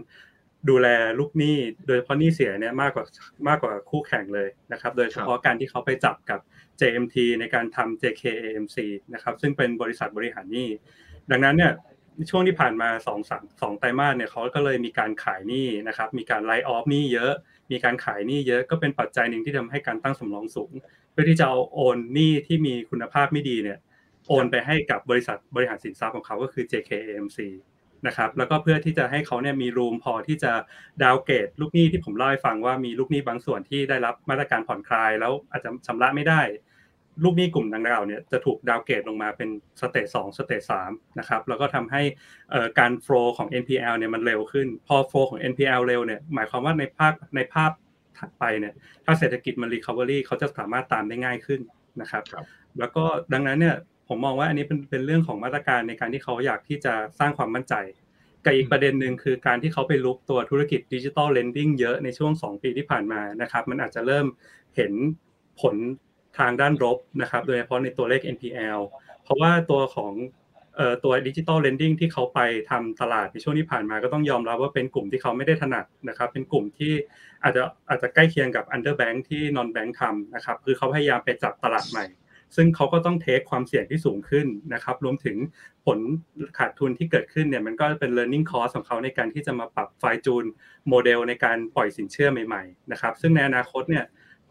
[0.70, 0.88] ดูแล
[1.20, 3.06] ลูกหนี้โดยเฉพาะหนี้เสียเนี่ยมากกว่า
[3.48, 6.40] มากกว่าคู่แข่งเลยนะครับ โดยเฉพาะการที่เขาไปจับกับ
[6.80, 8.78] JMT ในการทำ JKAMC
[9.14, 10.70] นะครับ ซึ่งเป็นบริษัทบริหารหนี้
[11.32, 11.74] ดังนั้นเนี่ย
[12.30, 17.34] ช่วงที่ผ่านมา2องสามสองไตรมาสเนี่ยเขาก็เลยมีการขายหนี้นะครับ มีการไล f ์ออฟหนี้เยอะ
[17.72, 23.80] มีการขายหนี้เยอะก็เป็นปัจจัยหนึ่งที่ทำให้การตั้งสำรองสูงเพื่อที่จะเอาโอนหนี้ที่มีคุณภาพไม่ดีเนี่ย
[24.28, 27.40] โอนไปให้กับบริษัทบริหารสินทรัพย์ของเขาก็คือ JKAMC
[28.08, 30.52] นะครับแล้วก็เพื่อที่จะให้เขาเนี่ยมี room พอที่จะ
[31.04, 36.42] downgrade ลูกหนี้ที่ผมเล่าให้ฟังว่ามีลูกหนี้บางส่วนที่ได้รับมาตรการผ่อนคลาย แล้วอาจจะชำระไม่ได้
[37.24, 39.50] ลูกหนี้กลุ่มดังกล่าวเนี่ยจะถูก downgrade ลงมาเป็น
[39.82, 42.02] stage สอง stage สามนะครับแล้วก็ทำให้
[42.52, 47.72] เอ่อการ flow ของ NPL เนี่ยมันเร็วขึ้น พอ flow ของ NPL เร็วเนี่ยหมายความว่าในภาพในภาพ
[48.20, 48.74] ถัดไปเนี่ย
[49.06, 51.62] ถ้าเศรษฐกิจมัน recovery เขาจะสามารถตามได้ง่ายขึ้น
[52.02, 52.46] นะครับครับ
[52.80, 53.76] แล้วก็ดังนั้นเนี่ย
[54.08, 57.76] ผมมองว่าอันนี้เป็นเป็นเรื่องของมาตรการในการที่เขาอยากที่จะสร้างความมั่นใจ
[58.46, 64.26] กับอีกประเด็นหนึ่งคือการที่เขาไปรุกตัวธุรกิจ digital lending เยอะในช่วง 2 ปีที่ผ่านมานะครับ มันอาจจะเริ่ม
[64.76, 64.92] เห็น
[65.62, 65.76] ผล
[66.38, 68.80] ทางด้านลบนะครับ โดยเฉพาะในตัวเลข NPL
[69.24, 70.39] เพราะว่าตัวของเอ่อ
[71.04, 72.40] ตัว digital lending ที่เขาไป
[72.70, 76.94] ทำตลาดในช่วงที่ผ่านมาก็ต้องยอมรับว่าเป็นกลุ่มที่เขาไม่ได้ถนัดนะครับ เป็นกลุ่มที่
[77.44, 82.06] อาจจะอาจจะใกล้เคียงกับ underbank ที่ non bank ทำนะครับ คือเขาพยายามไปจับตลาดใหม่
[82.56, 85.38] ซึ่งเขาก็ต้อง take ความเสี่ยงที่สูงขึ้นนะครับ รวมถึง
[85.86, 86.00] ผล
[86.58, 90.46] ขาดทุนที่เกิดขึ้นเนี่ยมันก็เป็น learning cost ของเขาในการที่จะมาปรับ fine tune
[90.90, 94.06] โมเดลในการปล่อยสินเชื่อใหม่ๆนะครับ ซึ่งในอนาคตเนี่ย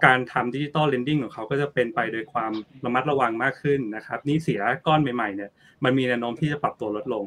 [0.04, 2.52] การทำ digital lending ของเขาก็จะเป็นไปโดยความ
[2.84, 5.50] ระมัดระวังมากขึ้นนะครับหนี้เสียก้อนใหม่ๆเนี่ย
[5.84, 7.24] มันมีแนวโน้มที่จะปรับตัวลดลง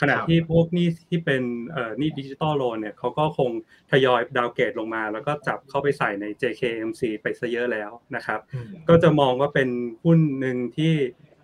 [0.00, 3.50] ขณะที่พวกหนี้ที่เป็นเอ่อหนี้ digital loan เนี่ยเขาก็คง
[3.90, 9.68] ทยอย downgrade ลงมา แล้วก็จับเข้าไปใส่ใน JKAMC ไปซะเยอะแล้วนะครับอืมก็จะมองว่าเป็น
[10.04, 10.92] หุ้นหนึ่งที่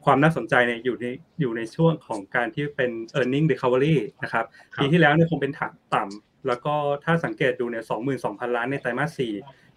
[0.05, 1.07] ความน่าสนใจเนี่ยอยู่ใน
[1.41, 9.33] อยู่ในช่วงของการที่เป็น e a r n i n g recovery นะครับครับปีที่แล้วเนี่ยคงเป็นฐานต่ำแล้วก็ถ้าสังเกตดูเนี่ยสองหมื่นสองพันล้านในไตรมาสสี่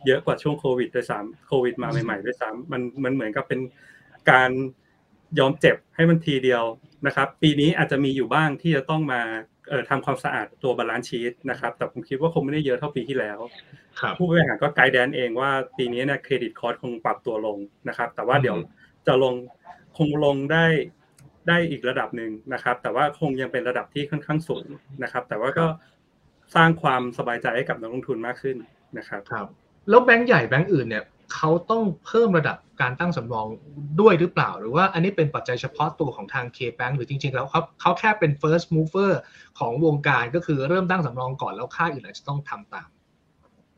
[0.07, 3.59] เยอะกว่าช่วงโควิดด้วยซ้ำโควิดมาใหม่ๆด้วยซ้ำมันมันเหมือนกับเป็น
[4.31, 4.49] การ
[5.39, 6.63] ยอมเจ็บให้มันทีเดียว
[7.07, 9.21] นะครับ ปีนี้อาจจะมีอยู่บ้างที่จะต้องมา
[9.69, 13.37] เอ่อทำความสะอาดตัว balance sheet นะครับ แต่ผมคิดว่าคงไม่ได้เยอะเท่าปีที่แล้ว
[13.99, 17.57] ครับผู้บริหารก็ guidance เองว่าปีนี้เนี่ย credit cost คงปรับตัวลง
[17.89, 18.65] นะครับ แต่ว่าเดี๋ยวอืม
[19.07, 19.35] จะลง
[19.97, 20.65] คงลงได้
[21.47, 24.67] ได้อีกระดับหนึ่งนะครับ แต่ว่าคงยังเป็นระดับที่ค่อนข้างสูง
[25.03, 25.65] นะครับ แต่ว่าก็
[26.55, 28.57] สร้างความสบายใจให้กับนักลงทุนมากขึ้น
[28.97, 29.47] นะครับครับ
[29.89, 33.47] แล้วแบงก์ใหญ่แบงก์อื่นเนี่ยเขาต้องเพิ่มระดับการตั้งสำรอง
[34.01, 39.11] ด้วยหรือเปล่า หรือว่าอันนี้เป็นปัจจัยเฉพาะตัวของทาง K-Bank หรือจริงๆ แล้วเขาเขาแค่เป็น first mover
[39.59, 42.89] ของวงการก็คือเริ่มตั้งสำรองก่อนแล้วค่ายอื่นอาจจะต้องทำตาม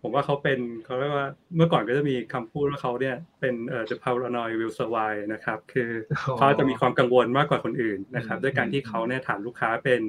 [0.02, 5.90] ผมว่าเขาเป็นเขาเรียกว่าเมื่อก่อนก็จะมีคำพูดว่าเขาเนี่ยเป็นเอ่อ the paranoid will survive นะครับ คือ
[6.28, 10.02] อ๋อเขาจะมีความกังวลมากกว่าคนอื่นนะครับอืมด้วยการที่เขาเนี่ยฐานลูกค้าเป็น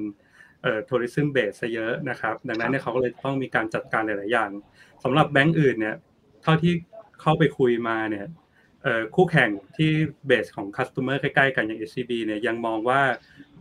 [0.61, 4.49] เอ่อ tourism base ซะเยอะนะครับ ดังนั้นเนี่ยเขาก็เลยต้องมีการจัดการหลาย ๆ อย่าง
[5.03, 5.95] สำหรับแบงก์อื่นเนี่ย
[6.43, 6.73] เท่าที่
[7.21, 8.25] เข้าไปคุยมาเนี่ย
[8.83, 9.91] เอ่อคู่แข่งที่
[10.27, 13.01] เบสของ customer ใกล้ ๆ กันอย่าง SCB เนี่ยยังมองว่า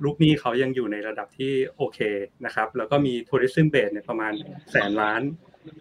[0.05, 1.99] ลูกหนี้เขายังอยู่ในระดับที่โอเค
[2.45, 4.33] นะครับแล้วก็มี tourism base เนี่ยประมาณ
[4.71, 5.23] แสนล้าน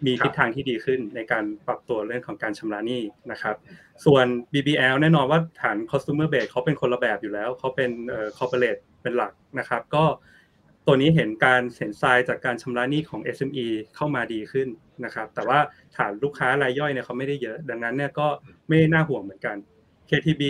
[0.06, 3.02] มีทิศทางที่ดีขึ้นในการปรับตัวเรื่องของการชำระหนี้
[3.32, 3.56] นะครับ
[4.04, 10.04] ส่วน BBL แน่นอนว่าฐาน customer base เขาเป็นคนละแบบอยู่แล้ว เขาเป็นเอ่อ corporate เป็นหลักนะครับ ก็
[10.86, 14.68] ตัวนี้เห็นการเห็นทรายจากการชำระหนี้ของ SME เข้ามาดีขึ้น
[15.04, 15.58] นะครับ แต่ว่า
[15.96, 18.28] ฐานลูกค้ารายย่อยเนี่ยเขาไม่ได้เยอะ ดังนั้นเนี่ยก็
[18.68, 19.56] ไม่น่าห่วงเหมือนกัน
[20.10, 20.42] KTB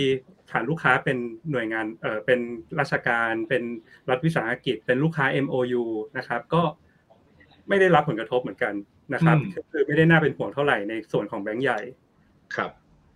[0.51, 1.17] ฐานลูกค้าเป็น
[1.51, 2.39] หน่วยงานเออเป็น
[2.79, 3.63] ราชการ เป็น
[4.09, 5.83] รัฐวิสาหกิจ เป็นลูกค้า MOU
[6.17, 6.63] นะครับ ก็
[7.69, 8.73] ไม่ได้รับผลกระทบเหมือนกัน
[9.13, 11.79] นะครับอืมคือไม่ได้น่าเป็นห่วงเท่าไหร่ในส่วนของแบงก์ใหญ่
[12.55, 12.71] ครับ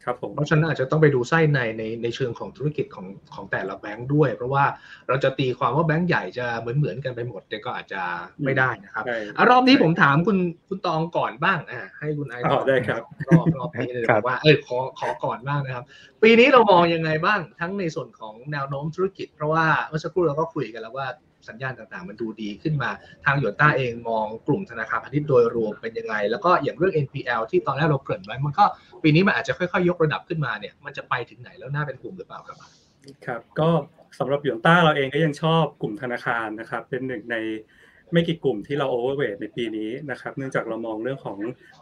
[0.05, 4.63] ครับผมเพราะฉะนั้นอาจจะต้องไปดูไส้ในในในเชิงของธุรกิจของของแต่ละแบงค์ด้วย เพราะว่า
[5.07, 8.01] เราจะตีความว่าแบงค์ใหญ่จะเหมือนเหมือนกันไปหมดแต่ก็อาจจะ
[8.45, 10.37] ไม่ได้นะครับใช่อะรอบนี้ผมถามคุณ
[10.67, 15.85] คุณตองก่อนบ้างอ่าให้คุณไอซ์อ๋อได้ครับรอบรอบนี้เลยครับว่าเออขอขอก่อนบ้างนะครับ
[16.23, 21.07] ปีนี้เรามองยังไงบ้างทั้งในส่วนของแนวโน้มธุรกิจ เพราะว่าเมื่อสักครู่เราก็คุยกันแล้วว่า
[21.49, 22.89] สัญญาณต่างๆ มันดูดีขึ้นมา
[23.25, 28.65] ทางหยวนต้าเองมองกลุ่มธนาคารพาณิชย์โดยรวมเป็นยังไง แล้วก็อย่างเรื่อง NPL ที่ตอนแรกเราเกริ่นไว้ มันก็
[29.03, 32.57] ปีนี้มันอาจจะค่อยๆ ยกระดับขึ้นมาเนี่ย มันจะไปถึงไหนแล้วน่าเป็นห่วงหรือเปล่าครับ
[33.25, 33.69] ครับก็
[34.19, 37.37] สำหรับหยวนต้าเราเองก็ยังชอบกลุ่มธนาคารนะครับ เป็นหนึ่งใน
[38.13, 41.37] ไม่กี่กลุ่มที่เรา overweight ในปีนี้นะครับ เนื่องจากเรามองเรื่องของ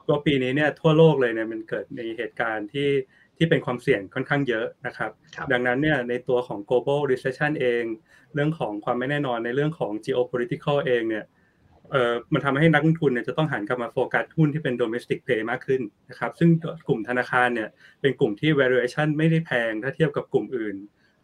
[0.08, 2.90] ตัวปีนี้เนี่ยทั่วโลกเลยเนี่ยมันเกิดในเหตุการณ์ที่
[3.40, 7.84] ที่เป็นความเสี่ยงค่อนข้างเยอะนะครับครับดังนั้นเนี่ยในตัวของ global recession เอง
[8.34, 11.26] เรื่องของความไม่แน่นอนในเรื่องของ geopolitical เองเนี่ย
[11.92, 16.50] เอ่อมันทำให้นักลงทุนเนี่ยจะต้องหันกลับมาโฟกัสหุ้นที่เป็น domestic play มากขึ้นนะครับซึ่ง
[16.88, 17.70] กลุ่มธนาคารเนี่ย
[18.02, 20.76] เป็นกลุ่มที่ valuation ไม่ได้แพงถ้าเทียบกับกลุ่มอื่น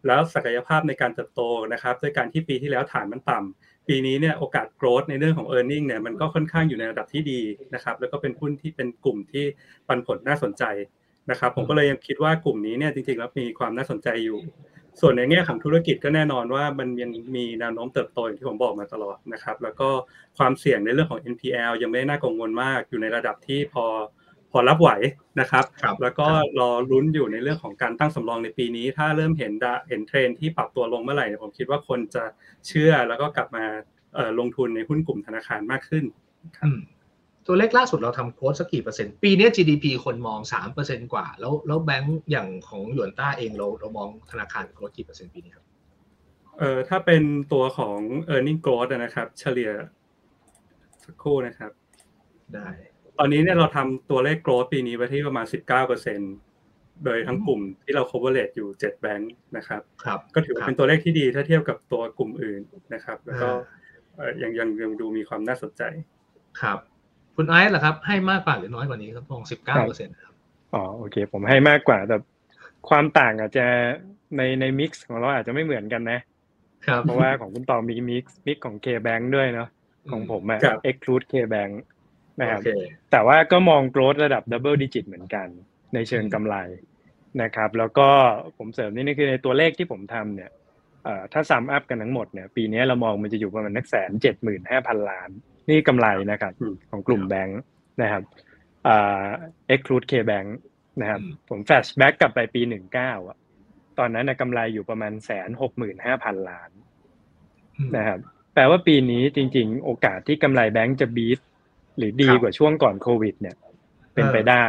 [0.07, 1.41] แล้วศักยภาพในการเติบโต
[1.73, 7.41] นะครับด้วยการที่ปีที่แล้วฐานมันต่ำปีนี้เนี่ยโอกาส growth ในเรื่องของ e a r n i n g เนี่ยมันก็ค่อนข้างอยู่ในระดับที่ดี
[7.73, 9.45] นะครับแล้วก็เป็นหุ้นที่เป็นกลุ่มที่
[9.87, 10.63] ปันผลน่าสนใจ
[11.31, 14.39] นะครับ ผมก็เลยยังคิดว่ากลุ่มนี้เนี่ยจริงๆแล้วมีความน่าสนใจอยู่
[15.01, 19.89] ส่วนในแง่ของธุรกิจก็แน่นอนว่ามันยังมีแนวโน้มเติบโตอย่างที่ผมบอกมาตลอดนะครับ แล้วก็
[20.37, 23.85] ความเสี่ยงในเรื่องของ NPL ยังไม่ได้น่ากังวลมากอยู่ในระดับที่พอ
[24.51, 24.89] พอรับไหว
[25.39, 26.27] นะครับครับแล้วก็
[26.59, 32.23] รอลุ้นอยู่ในเรื่องของการตั้งสำรองในปีนี้ ถ้าเริ่มเห็นดาเห็นเทรนด์ที่ปรับตัวลงเมื่อไหร่เนี่ยผมคิดว่าคนจะ
[32.67, 33.65] เชื่อแล้วก็กลับมา
[34.15, 36.03] เอ่อลงทุนในหุ้นกลุ่มธนาคารมากขึ้น
[36.63, 36.79] อืม
[37.47, 45.65] ตัวเลขล่าสุดเราทำ growth สักกี่เปอร์เซ็นต์ ปีนี้ GDP คนมองสามเปอร์เซ็นต์กว่า แล้วแล้วแบงก์อย่างของหยวนต้าเองเราเรามองธนาคาร growth กี่เปอร์เซ็นต์ปีนี้ครับ
[46.57, 47.97] เอ่อถ้าเป็นตัวของ
[48.33, 49.71] e a r n i n g growth อะนะครับ เฉลี่ย
[51.05, 51.71] สักครู่นะครับ
[52.53, 52.67] ได้
[53.19, 55.45] ตอนนี้เนี่ยเราทำตัวเลข growth ปีนี้ไว้ที่ประมาณ
[56.25, 62.61] 19%โดยทั้งกลุ่มที่เรา coverage อยู่ 7 แบงค์นะครับครับ ก็ถือว่าเป็นตัวเลขที่ดีถ้าเทียบกับตัวกลุ่มอื่น
[62.93, 63.49] นะครับ แล้วก็
[64.15, 65.83] เอ่อยังยังยังดูมีความน่าสนใจ
[66.61, 66.79] ครับ
[67.35, 70.33] คุณไอซ์ล่ะครับ ให้มากกว่าหรือน้อยกว่านี้ครับมองสิบเก้าเปอร์เซ็นต์ครับ
[70.73, 72.17] อ๋อโอเค ผมให้มากกว่าแต่
[72.89, 73.65] ความต่างอาจจะ
[74.37, 76.19] ในในมิกซ์ของเราอาจจะไม่เหมือนกันนะ
[76.87, 79.69] ครับเพราะว่าของคุณตองมี mix mix ของ K-Bank ด้วยเนาะ
[80.11, 81.73] ของผมอะครับ exclude K-Bank
[82.39, 82.69] นะครับโอเค
[83.11, 85.47] แต่ว่าก็มอง growth ระดับ double digit เหมือนกัน
[85.93, 86.55] ในเชิงกำไร
[87.41, 88.09] นะครับ แล้วก็
[88.57, 90.51] ผมเสริมนี่นี่คือในตัวเลขที่ผมทำเนี่ย
[91.03, 95.29] เอ่อถ้า sum up กันทั้งหมดเนี่ยปีนี้เรามองมันจะอยู่ประมาณสักแสนเจ็ดหมื่นห้าพันล้าน
[95.69, 97.61] นี่กำไรนะครับอืมของกลุ่มแบงค์
[98.01, 98.23] นะครับ
[98.83, 99.25] เอ่อ
[99.73, 100.47] exclude K Bank
[101.01, 103.37] นะครับอืมผม flashback กลับไปปีหนึ่งเก้าอะ
[103.99, 106.69] ตอนนั้นนะกำไรอยู่ประมาณแสนหกหมื่นห้าพันล้าน
[107.77, 108.19] อืมนะครับ
[108.53, 111.39] แปลว่าปีนี้จริง ๆ โอกาสที่กำไรแบงค์จะบีท
[111.97, 113.55] หรือดีครับกว่าช่วงก่อนโควิด เนี่ย
[114.13, 114.65] เป็นไปได้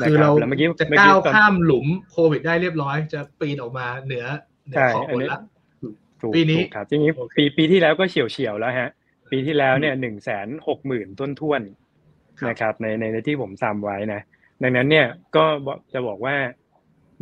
[0.00, 4.24] นะคือรับเราแล้วเมื่อกี้จะเมื่อก้ากี้วตอนข้ามหลุมโควิดได้เรียบร้อย จะปีนออกมาเหนือ
[4.66, 5.40] เหนือใช่ขอบอันบนนี้ละ
[6.20, 8.90] ถูกปีนี้ถูกครับจริงโอเคๆปีปีที่แล้วก็เฉียวเฉียวๆแล้วฮะ
[9.30, 14.20] ปีที่แล้วเนี่ยหนึ่งแสนหกหมื่นต้นท้วนๆครับนะครับในในในที่ผมทำไว้นะ
[14.62, 16.36] ดังนั้นเนี่ยก็บอกจะบอกว่า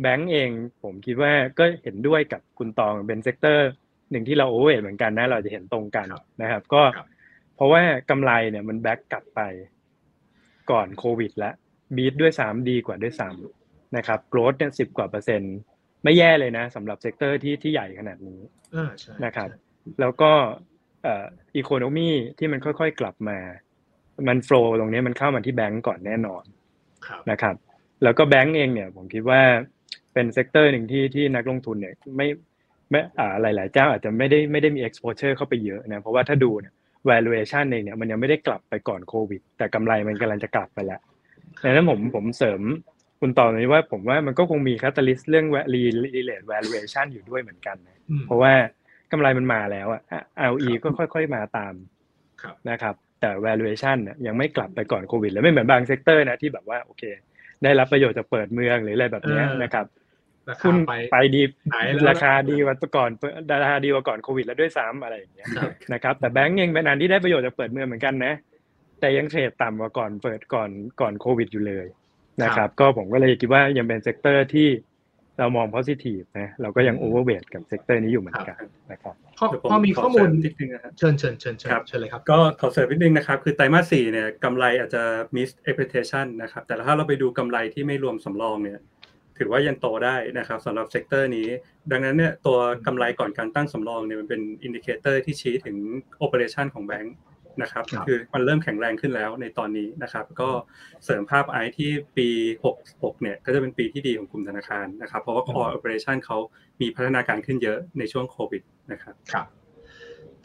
[0.01, 0.49] แบงก์เอง
[0.83, 3.69] ผมคิดว่าก็เห็นด้วยกับคุณตองเป็น sector
[4.11, 7.07] หนึ่งที่เรา over เหมือนกันนะ เราจะเห็นตรงกันครับนะครับ ก็ครับ
[7.55, 9.41] เพราะว่ากำไรเนี่ยมัน back กลับไป
[10.71, 11.53] ก่อนโควิดแล้ว
[11.95, 15.55] beat ด้วยสามดีกว่าด้วยซ้ำนะครับ growth เนี่ยสิบกว่าเปอร์เซ็นต์
[16.03, 18.39] ไม่แย่เลยนะสำหรับ sector ที่ที่ใหญ่ขนาดนี้
[18.75, 20.31] อ่าใช่นะครับใช่แล้วก็
[20.76, 23.37] เอ่อ economy ที่มันค่อยๆกลับมา
[24.27, 26.43] มัน flow ตรงนี้มันเข้ามาที่แบงก์ก่อนแน่นอน
[27.07, 27.55] ครับนะครับ
[28.03, 29.41] แล้วก็แบงก์เองเนี่ย ผมคิดว่า
[30.13, 32.27] เป็น sector หนึ่งที่ที่นักลงทุนเนี่ยไม่
[32.89, 36.73] ไม่อ่าหลายๆเจ้าอาจจะไม่ได้ไม่ได้มี exposure เข้าไปเยอะนะเพราะว่าถ้าดูเนี่ย
[37.09, 41.01] valuation เองเนี่ยมันยังไม่ได้กลับไปก่อนโควิด แต่กำไรมันกำลังจะกลับไปแล้ว
[41.63, 42.61] ดังนั้นผมผมเสริม
[43.21, 45.45] คุณตองตรงนี้ว่าผมว่ามันก็คงมี catalyst เรื่อง
[46.13, 48.53] re-rate valuation อยู่ด้วยเหมือนกันนะอืมเพราะว่า
[49.11, 50.01] กำไรมันมาแล้วอะ
[50.53, 51.73] LE ก็ค่อย ๆมาตาม
[52.41, 57.03] ครับนะครับ แต่ valuation น่ะยังไม่กลับไปก่อนโควิดเลยไม่เหมือนบาง sector นะที่แบบว่าโอเค
[57.63, 59.85] ได้รับประโยชน์จากเปิดเมืองหรืออะไรแบบเนี้ยเออนะครับ
[60.49, 63.09] ราคาคุณไปไปถึงไหนแล้วราคาดีกว่าก่อน
[63.63, 68.33] ราคาดีกว่าก่อนโควิด แล้วด้วยซ้ำอะไรอย่างเงี้ยครับนะครับ แต่แบงก์เองเป็นอันที่ได้ประโยชน์จากเปิดเมืองเหมือนกันนะ
[68.99, 70.69] แต่ยัง trade ต่ำกว่าก่อนเปิดก่อน
[71.01, 71.85] ก่อนโควิดอยู่เลย
[72.43, 74.67] นะครับ ก็ผมก็เลยคิดว่ายังเป็น sector ที่
[75.39, 78.57] เรามอง positive นะเราก็ยัง overweight กับ sector นี้อยู่เหมือนกัน
[78.91, 85.03] นะครับพอเดี๋ยวผพอมีขข้อมูลเสรินิดนึงนะครับเชิญเชิญเชิญเชิญครับเชิญเลยครับก็ขอเสริมนิดนึงนะครับ คือไตรมาสสี่เนี่ยกำไรอาจจะ
[85.35, 88.79] miss expectation นะครับแต่ถ้าเราไปดูกำไรที่ไม่รวมสำรองเนี่ย
[89.37, 91.47] ถือว่ายังโตได้นะครับสำหรับ sector นี้
[91.91, 95.75] ดังนั้นเนี่ยตัวกำไรก่อนการตั้งสำรองเนี่ยมันเป็น indicator ที่ชี้ถึง
[96.25, 97.15] operation ของแบงค์
[97.61, 100.49] นะครับครับ คือมันเริ่มแข็งแรงขึ้นแล้วในตอนนี้นะครับ ก็
[101.05, 102.27] เสริมภาพไอที่ปี
[102.73, 106.37] 66 เนี่ยก็จะเป็นปีที่ดีของกลุ่มธนาคารนะครับ เพราะว่า core operation เขา
[106.81, 109.47] มีพัฒนาการขึ้นเยอะในช่วงโควิดนะครับครับ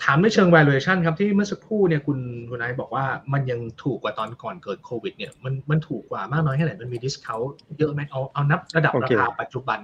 [0.02, 2.18] ถามในเชิง valuation ครับที่เมื่อสักครู่เนี่ยคุณ
[2.50, 7.48] คุณนายบอกว่ามันยังถูกกว่าตอนก่อนเกิดโควิดเนี่ยมันมันถูกกว่ามากน้อยแค่ไหนมันมี discount
[7.78, 9.78] เยอะไหมเอาเอานับระดับโอราเคคาปัจจุบัน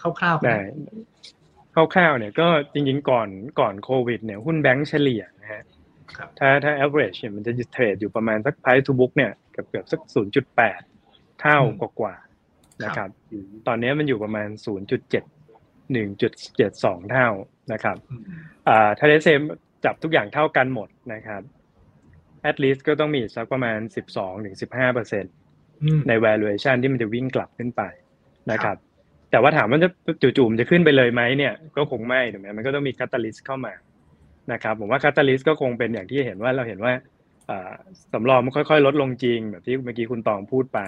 [0.00, 0.58] คร่าวๆได้
[1.74, 3.28] คร่าวๆเนี่ยก็จริงๆก่อน
[3.60, 5.37] ก่อนโควิดเนี่ยหุ้นแบงก์เฉลี่ยนะฮะครับ
[6.38, 10.00] ถ้าถ้า average เนี่ยมันจะเทรดอยู่ประมาณสัก price to book เนี่ยเกือบเกือบสัก
[10.70, 13.10] 0.8 เท่ากว่าๆนะครับ
[13.66, 17.28] ตอนนี้มันอยู่ประมาณ 0.7 1.72 เท่า
[17.72, 18.22] นะครับอืม
[18.68, 19.40] อ่าถ้าเลเซม
[19.84, 21.42] จับทุกอย่างเท่ากันหมดนะครับ
[22.50, 23.78] at least ก็ต้องมีสักประมาณ
[24.36, 25.32] 12-15เปอร์เซ็นต์
[25.82, 27.82] อืมใน valuation ที่มันจะวิ่งกลับขึ้นไป
[28.52, 28.76] นะครับ
[29.30, 29.90] แต่ว่าถามว่าจะ
[30.22, 33.72] จู่ๆมันจะขึ้นไปเลยไหมเนี่ย ก็คงไม่ถูกไหมมันก็ต้องมี catalyst เข้ามา
[34.52, 36.92] นะครับผมว่า catalyst ก็คงเป็นอย่างที่เห็นว่าเราเห็นว่า
[37.50, 37.72] อ่า
[38.12, 40.80] สำรองมันค่อยๆ ลดลงจริง แบบที่เมื่อกี้คุณตองพูดไป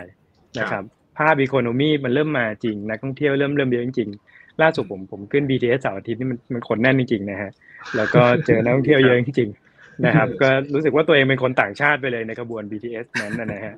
[0.58, 0.84] นะครับ
[1.18, 7.50] ภาพ economy มันเริ่มมาจริงนักท่องเที่ยวเริ่มเริ่มเยอะจริงๆล่าสุดผมผมขึ้น BTS เสาร์อาทิตย์นี่มันมันคนแน่นจริงๆนะฮะ
[7.96, 13.74] แล้วก็เจอนักท่องเที่ยวเยอะจริงๆนะครับ ก็รู้สึกว่าตัวเองเป็นคนต่างชาติไปเลยในขบวน BTS นั้นนะนะฮะ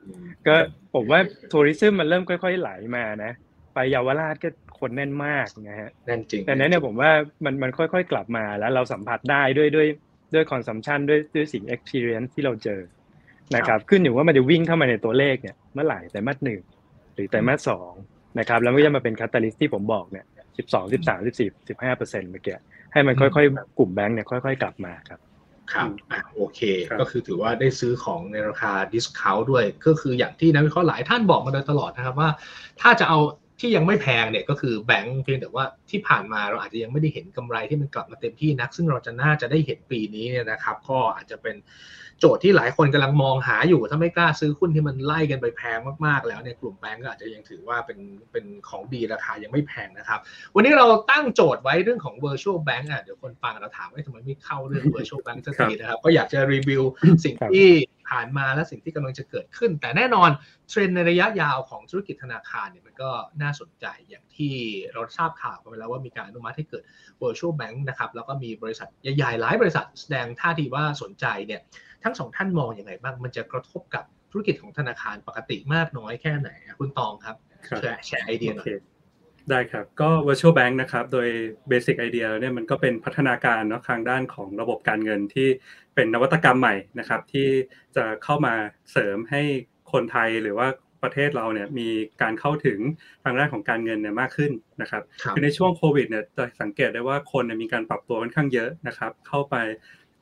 [0.47, 0.55] ก็
[0.95, 1.21] ผมว่า
[1.53, 3.33] ทัวริซึมมันเริ่มค่อย ๆ ไหลมานะ
[3.75, 4.49] ไปเยาวราชก็
[4.83, 7.11] คนแน่นมากนะฮะแน่นจริงแต่นั้นเนี่ยผมว่า
[7.45, 9.87] มันมันค่อยๆ กลับมาแล้วเราสัมผัสได้ด้วยด้วย
[10.35, 12.81] ด้วย consumption ด้วยด้วยสิ่ง experience ที่เราเจอ
[13.57, 16.61] นะครับ ขึ้นอยู่ว่ามันจะวิ่งเข้ามาในตัวเลขเนี่ยเมื่อไหร่ไตรมาสหนึ่ง
[17.14, 17.92] หรือไตรมาสสอง
[18.38, 20.25] นะครับ แล้วมันก็จะมาเป็น catalyst ที่ผมบอกเนี่ย
[20.59, 22.57] สิบสองสิบสามสิบสี่สิบห้าเปอร์เซ็นต์เมื่อกี้
[22.92, 25.21] ให้มันค่อยๆ กลุ่มแบงก์เนี่ยค่อยๆ กลับมาครับ
[25.73, 32.31] ครับอะโอเคครับก็คือถือว่าได้ซื้อของในราคา discount ด้วย ก็คืออย่างที่นักวิเคราะห์หลายท่านบอกมาโดยตลอดนะครับว่า
[32.81, 33.18] ถ้าจะเอา
[33.62, 41.57] ที่ยังไม่แพงเนี่ยก็คือแบงก์เพียงแต่ว่าที่ผ่านมาเราอาจจะยังไม่ได้เห็นกำไรที่มันกลับมาเต็มที่นัก ซึ่งเราจะน่าจะได้เห็นปีนี้เนี่ยนะครับ ก็อาจจะเป็น
[42.24, 47.98] โจทย์ที่หลายคนกำลังมองหาอยู่ถ้าไม่กล้าซื้อหุ้นที่มันไล่กันไปแพงมากๆแล้วเนี่ยกลุ่มแบงก์ก็อาจจะยังถือว่าเป็น
[48.32, 50.20] เป็นของดีราคายังไม่แพงนะครับ
[50.54, 56.82] วันนี้เราตั้งโจทย์ไว้เรื่องของ virtual bank อะเดี๋ยวคนฟังเราถามว่าทำไมไม่เข้าเรื่อง virtual bank สักทีนะครับ ก็อยากจะรีวิว
[57.24, 57.68] สิ่งที่
[58.11, 60.30] ผ่านมาและสิ่งที่กำลังจะเกิดขึ้น แต่แน่นอน
[60.70, 63.11] เทรนในระยะยาวของธุรกิจธนาคารเนี่ยมันก็
[63.42, 64.54] น่าสนใจอย่างที่
[64.92, 66.82] เราทราบข่าวกันไปแล้วว่ามีการอนุมัติให้เกิด
[67.22, 71.61] virtual bank นะครับแล้วก็มีบริษัทใหญ่ๆหลายบริษัทแสดงท่าทีว่าสนใจเนี่ย
[72.05, 77.37] ทั้งสองท่านมองอย่างไรบ้าง มันจะกระทบกับธุรกิจของธนาคารปกติมากน้อยแค่ไหนอะคุณตองครับ
[77.69, 78.71] ครับแชร์แชร์ไอเดียหน่อยโอเค
[79.51, 81.29] ได้ครับ ก็ virtual bank นะครับ โดย
[81.71, 85.49] basic idea เนี่ยมันก็เป็นพัฒนาการเนาะทางด้านของระบบการเงินที่
[85.95, 87.49] เป็นนวัตกรรมใหม่นะครับ ที่
[87.97, 88.55] จะเข้ามา
[88.93, 89.43] เสริมให้
[89.93, 90.69] คนไทยหรือว่า
[91.03, 91.88] ประเทศเราเนี่ยมี
[92.23, 92.79] การเข้าถึง
[93.25, 99.57] ทางด้านของการเงินเนี่ยมากขึ้นนะครับครับคือในช่วงโควิดเนี่ยจะสังเกตได้ว่าคนเนี่ยมีการปรับตัวค่อนข้างเยอะนะครับ เข้าไป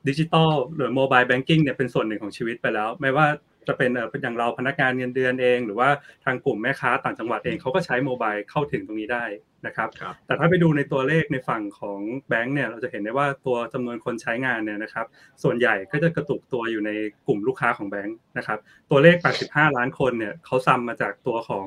[0.08, 3.26] ดิจิตอลหรือ mobile banking เนี่ยเป็นส่วนหนึ่งของชีวิตไปแล้ว ไม่ว่า
[3.68, 5.88] จะเป็นเอ่ออย่างเราพนักงานเงินเดือนเอง หรือว่า
[6.24, 9.24] ทางกลุ่มแม่ค้าต่างจังหวัดเองเขาก็ใช้ mobile เข้าถึงตรงนี้ได้
[9.66, 15.06] นะครับครับแต่ถ้าไปดูในตัวเลขในฝั่งของแบงก์เนี่ยเราจะเห็นได้ว่าตัวจำนวนคนใช้งานเนี่ยนะครับ
[15.42, 16.90] ส่วนใหญ่ก็จะกระตุกตัวอยู่ใน
[17.26, 18.58] กลุ่มลูกค้าของแบงก์นะครับ
[18.90, 21.66] ตัวเลข 85 ล้านคนเนี่ยเขาซ้ำมาจากตัวของ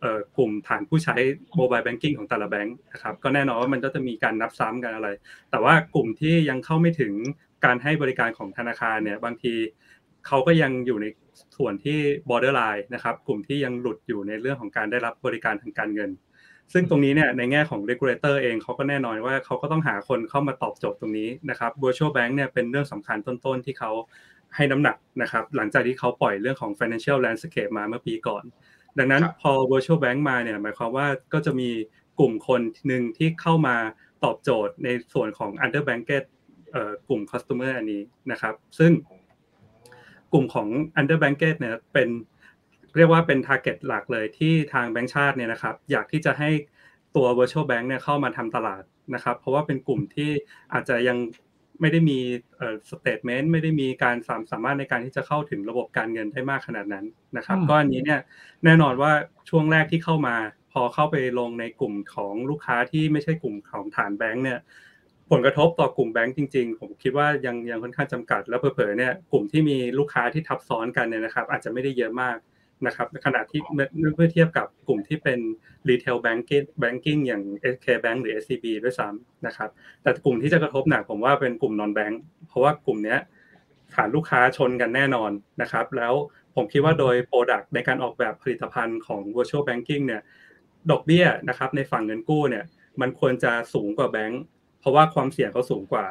[0.00, 1.16] เอ่อกลุ่มฐานผู้ใช้
[1.56, 5.08] โมบายแบงกิ้งของแต่ละแบงก์นะครับก็แน่นอนว่ามันก็จะมีการนับซ้ำกันอะไร
[5.50, 7.12] แต่ว่ากลุ่มที่ยังเข้าไม่ถึง
[7.64, 9.54] การให้บริการของธนาคารเนี่ยบางที
[10.26, 11.06] เขาก็ยังอยู่ใน
[11.56, 16.10] ส่วนที่ borderline นะครับ กลุ่มที่ยังหลุดอยู่ในเรื่องของการได้รับบริการทางการเงิน
[16.72, 23.90] ซึ่งตรงนี้เนี่ยในแง่ของ regulator เองเขาก็แน่นอนว่าเขาก็ต้องหาคนเข้ามาตอบโจทย์ตรงนี้นะครับ virtual bank เนี่ยเป็นเรื่องสำคัญต้นๆที่เขา
[24.56, 28.44] ให้น้ำหนักนะครับ หลังจากที่เขาปล่อยเรื่องของ financial landscape มาเมื่อปีก่อน
[28.98, 31.70] ดังนั้นครับพอ virtual bank มาเนี่ยหมายความว่าก็จะมี
[32.18, 33.76] กลุ่มคนหนึ่งที่เข้ามา
[34.24, 36.39] ตอบโจทย์ในส่วนของ underbanked เอ่อ
[37.08, 38.02] กลุ่ม customer อันนี้
[38.32, 38.92] นะครับ ซึ่ง
[40.32, 40.68] กลุ่มของ
[41.00, 42.08] underbanked เนี่ยเป็น
[42.96, 46.50] เรียกว่าเป็น target หลักเลยที่ทางแบงก์ชาติเนี่ยนะครับ อยากที่จะให้
[47.16, 48.82] ตัว virtual bank เนี่ยเข้ามาทำตลาด
[49.14, 50.30] นะครับ เพราะว่าเป็นกลุ่มที่
[50.72, 51.18] อาจจะยัง
[51.80, 52.18] ไม่ได้มี
[52.56, 57.06] เอ่อ statement ไม่ได้มีการสามสามารถในการที่จะเข้าถึงระบบการเงินได้มากขนาดนั้น
[57.36, 58.20] นะครับอืมก็อันนี้เนี่ย
[58.64, 59.12] แน่นอนว่า
[59.48, 60.36] ช่วงแรกที่เข้ามา
[60.72, 64.60] พอเข้าไปลงในกลุ่มของลูกค้าที่ไม่ใช่กลุ่มของฐานแบงก์เนี่ย
[65.30, 72.36] ผลกระทบต่อกลุ่มแบงก์จริง ๆ ผมคิดว่ายังยังค่อนข้างจำกัด แล้วเผลอๆเนี่ยกลุ่มที่มีลูกค้าที่ทับซ้อนกันเนี่ยนะครับ อาจจะไม่ได้เยอะมาก
[72.86, 75.40] นะครับขณะที่เมื่อเมื่อเทียบกับกลุ่มที่เป็น
[75.88, 77.42] retail banking banking อย่าง
[77.74, 79.70] SK Bank หรือ SCB ด้วยซ้ำนะครับ
[80.02, 82.14] แต่กลุ่มที่จะกระทบหนักผมว่าเป็นกลุ่ม non bank
[82.48, 83.18] เพราะว่ากลุ่มเนี้ย
[83.94, 85.30] ฐานลูกค้าชนกันแน่นอน
[85.62, 86.14] นะครับ แล้ว
[86.54, 90.22] ผมคิดว่าโดย Product ในการออกแบบผลิตภัณฑ์ของ virtual banking เนี่ย
[90.90, 92.64] ดอกเบี้ยนะครับในฝั่งเงินกู้เนี่ย
[93.00, 94.42] มันควรจะสูงกว่าแบงก์
[94.80, 96.06] เพราะว่าความเสี่ยงเขาสูงกว่า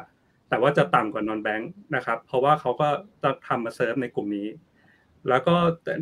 [0.48, 2.88] แต่ว่าจะต่ำกว่านอนแบงค์นะครับ เพราะว่าเขาก็
[3.22, 4.48] จะทำมาเซิร์ฟในกลุ่มนี้
[5.28, 5.54] แล้วก็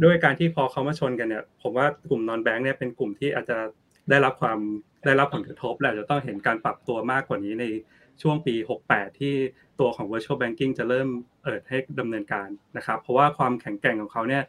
[0.04, 3.58] ด้วยการที่พอเขามาชนกันเนี่ย ผมว่ากลุ่มนอนแบงค์เนี่ยเป็นกลุ่มที่อาจจะ
[4.10, 4.58] ได้รับความ
[5.06, 7.64] ได้รับผลกระทบและจะต้องเห็นการปรับตัวมากกว่านี้ใน
[8.22, 8.54] ช่วงปี
[8.88, 9.34] 68 ที่
[9.80, 11.08] ตัวของ virtual banking จะเริ่ม
[11.42, 14.42] เปิดให้ดำเนินการนะครับ เพราะว่าความแข็งแกร่งของเขาเนี่ย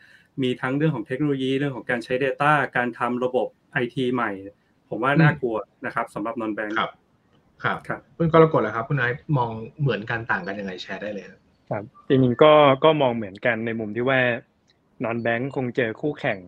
[0.44, 3.48] มีทั้งเรื่องของเทคโนโลยีเรื่องของการใช้ Data การทำระบบ
[3.84, 4.32] IT ใหม่
[4.90, 6.78] ผมว่าน่ากลัวนะครับสำหรับนอนแบงค์
[7.64, 14.20] ครับครับครับคุณกรกฎเหรอครับคุณนายมองเหมือนกันต่างกันยังไงแชร์ได้เลยครับครับจริงๆก็ก็มองเหมือนกันในมุมที่ว่า
[15.04, 16.40] นอนแบงค์คงเจอคู่แข่ง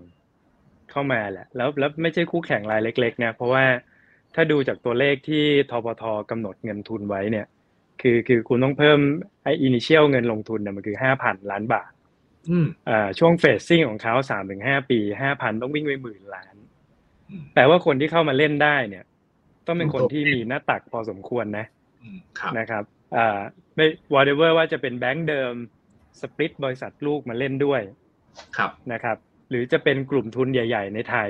[0.92, 3.66] เข้ามาแหละ แล้วแล้วไม่ใช่คู่แข่งรายเล็กๆนะเพราะว่า
[4.36, 7.48] ถ้าดูจากตัวเลขที่ทปทกำหนดเงินทุนไว้เนี่ย
[8.02, 9.00] คือคือคุณต้องเพิ่ม
[9.44, 11.92] ไอ้อินิเชียลเงินลงทุนเนี่ยมันคือห้าพันล้านบาท
[12.50, 16.54] อืมอ่าช่วงเฟสซิ่งของเขาสามถึงห้าปีห้าพันต้องวิ่งไปหมื่นล้าน
[17.30, 19.04] อืมแปลว่าคนที่เข้ามาเล่นได้เนี่ย
[19.68, 21.66] ต้องเป็นคนที่มีหน้าตักพอสมควรนะ
[22.04, 22.84] อืมครับนะครับ
[23.16, 23.40] อ่า
[23.76, 25.54] ไม่ whatever ว่าจะเป็นแบงก์เดิม
[26.22, 27.82] สปริตบริษัทลูกมาเล่นด้วย
[28.58, 29.18] ครับนะครับ
[29.50, 31.30] หรือจะเป็นกลุ่มทุนใหญ่ ๆ ในไทย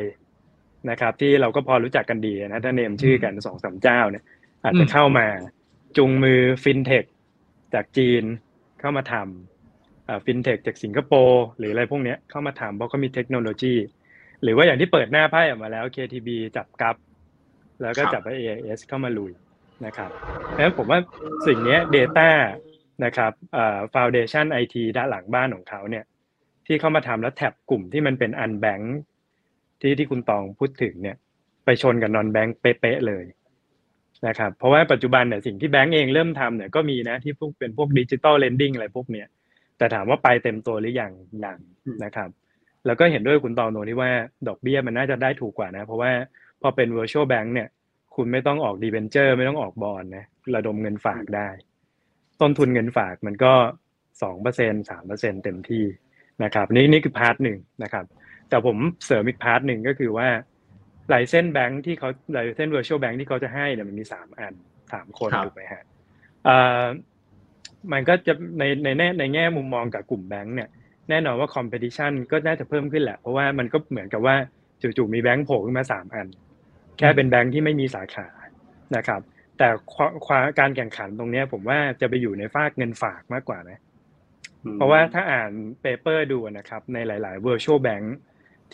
[0.89, 4.23] นะครับ ที่เราก็พอรู้จักกันดีนะถ้าเนมชื่อกันสองสามเจ้าเนี่ย
[4.63, 5.27] อาจจะเข้ามา
[5.97, 7.05] จุงมือฟินเทค
[7.73, 8.23] จากจีน
[8.79, 13.75] เข้ามาทำฟินเทคจากสิงคโปร์หรืออะไรพวกเนี้ยเข้ามาทำเพราะเขามีเทคโนโลยี
[14.43, 16.95] หรือว่าอย่างที่เปิดหน้าไพ่ออกมาแล้ว KTB จับกับ
[17.81, 19.31] แล้วก็จับไป AIS เข้ามาลุย
[19.85, 20.99] นะครับเพราะฉะนั้นผมว่า
[21.47, 22.29] สิ่งเนี้ย Data
[23.05, 26.05] นะครับเอ่อ Foundation IT ด้านหลังบ้านของเขาเนี่ย
[26.65, 28.95] ที่เข้ามาทำแล้ว tap กลุ่มที่มันเป็น unbanked
[29.81, 31.17] ที่ที่คุณตองพูดถึงเนี่ย
[31.65, 33.25] ไปชนกับ non-bank เป๊ะๆเลย
[34.27, 39.27] นะครับเพราะว่าปัจจุบันเนี่ยสิ่งที่แบงก์เองเริ่มทำเนี่ยก็มีนะที่พวกเป็นพวก digital lending อะไรพวกเนี้ย
[39.77, 41.11] แต่ถามว่าไปเต็มตัวหรือยัง
[41.45, 41.57] ยัง
[42.03, 42.29] นะครับ
[42.85, 44.11] แล้วก็เห็นด้วยคุณตองโนที่ว่า
[44.47, 46.11] ดอกเบี้ยมันน่าจะได้ถูกกว่านะ เพราะว่า
[46.61, 47.67] พอเป็น virtual bank เนี่ย
[48.15, 51.49] คุณไม่ต้องออก debenture ไม่ต้องออกบอลนะระดมเงินฝากได้
[52.41, 53.53] ต้นทุนเงินฝากมันก็
[54.23, 55.85] สองเปอร์เซ็นสามเปอร์เซ็นเต็มที่
[56.43, 58.05] นะครับ นี่นี่คือ part หนึ่งนะครับ
[58.49, 60.27] แต่ผมเสริมอีก part หนึ่งก็คือว่า
[61.13, 64.53] license แบงค์ที่เขาลายเส้น virtual bank ที่เขาจะให้เนี่ยมันมีสามอัน
[64.93, 65.83] สามคนครับถูกไหมฮะ
[66.45, 66.85] เอ่อ
[67.93, 70.69] มันก็จะในในแง่ในแง่มุมมองกับกลุ่มแบงค์เนี่ย
[71.09, 74.35] แน่นอนว่า competition ก็น่าจะเพิ่มขึ้นแหละ เพราะว่ามันก็เหมือนกับว่า
[74.81, 76.27] จู่ๆมีแบงค์โผล่ขึ้นมาสามอัน
[76.97, 78.27] แค่เป็นแบงค์ที่ไม่มีสาขา
[78.95, 79.21] นะครับ
[79.57, 83.79] แต่ความความการแข่งขันตรงเนี้ยผมว่าจะไปอยู่ในฝากเงินฝากมากกว่านะ
[84.75, 85.51] เพราะว่าถ้าอ่าน
[85.81, 88.05] เปเปอร์ดูนะครับ ในหลาย ๆ virtual bank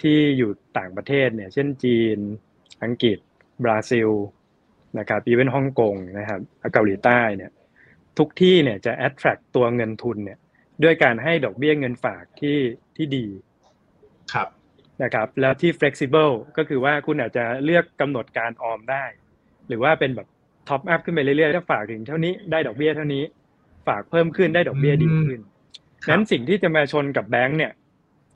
[0.01, 2.17] ที่อยู่ต่างประเทศเนี่ย เช่นจีน
[2.83, 3.17] อังกฤษ
[3.63, 4.09] บราซิล
[4.99, 6.39] นะครับอีเวนฮ่องกงนะครับ
[6.73, 7.51] เกาหลีใต้เนี่ย
[8.17, 10.39] ทุกที่เนี่ยจะ attract ตัวเงินทุนเนี่ย
[10.83, 12.57] ด้วยการให้ดอกเบี้ยเงินฝากที่
[12.95, 13.25] ที่ดี
[14.33, 14.47] ครับ
[15.03, 19.03] นะครับแล้วที่ flexible ก็คือว่าคุณอาจจะเลือกกำหนดการออมได้
[19.67, 20.27] หรือว่าเป็นแบบ
[20.69, 23.23] top up ขึ้นไปเรื่อยๆถ้าฝากถึงเท่านี้ได้ดอกเบี้ยเท่านี้
[23.87, 25.39] ฝากเพิ่มขึ้นได้ดอกเบี้ยดีขึ้น
[26.05, 27.71] ครับนั้นสิ่งที่จะมาชนกับแบงก์เนี่ย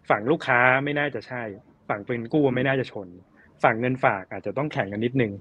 [0.09, 1.43] ฝั่งลูกค้าไม่น่าจะใช่
[1.89, 3.07] ฝั่งเป็นกู้ไม่น่าจะชน
[3.63, 5.31] ฝั่งเงินฝากอาจจะต้องแข่งกันนิดนึง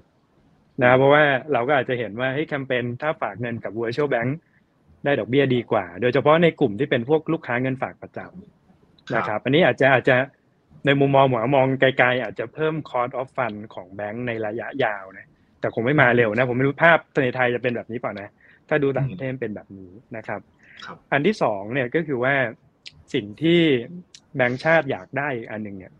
[0.81, 4.31] นะเพราะว่าเราก็อาจจะเห็นว่าให้ยแคมเปญถ้าฝากเงินกับ virtual bank
[5.05, 10.15] ได้ดอกเบี้ยดีกว่า โดยเฉพาะในกลุ่มที่เป็นพวกลูกค้าเงินฝากประจำนะครับ อันนี้อาจจะอาจจะ
[10.85, 15.27] ในมุมมองหมอมองไกลๆ อาจจะเพิ่ม cost of fund ของแบงก์ในระยะยาวนะ
[15.59, 18.29] แต่คงไม่มาเร็วนะ ผมไม่รู้ภาพในไทยจะเป็นแบบนี้เปล่านะ
[18.69, 20.41] ถ้าดูต่างประเทศเป็นแบบนี้นะครับ
[20.85, 22.35] ครับอันที่สองเนี่ยก็คือว่า
[23.13, 23.61] สิ่งที่
[24.35, 25.93] แบงก์ชาติอยากได้อีกอันหนึ่งเนี่ย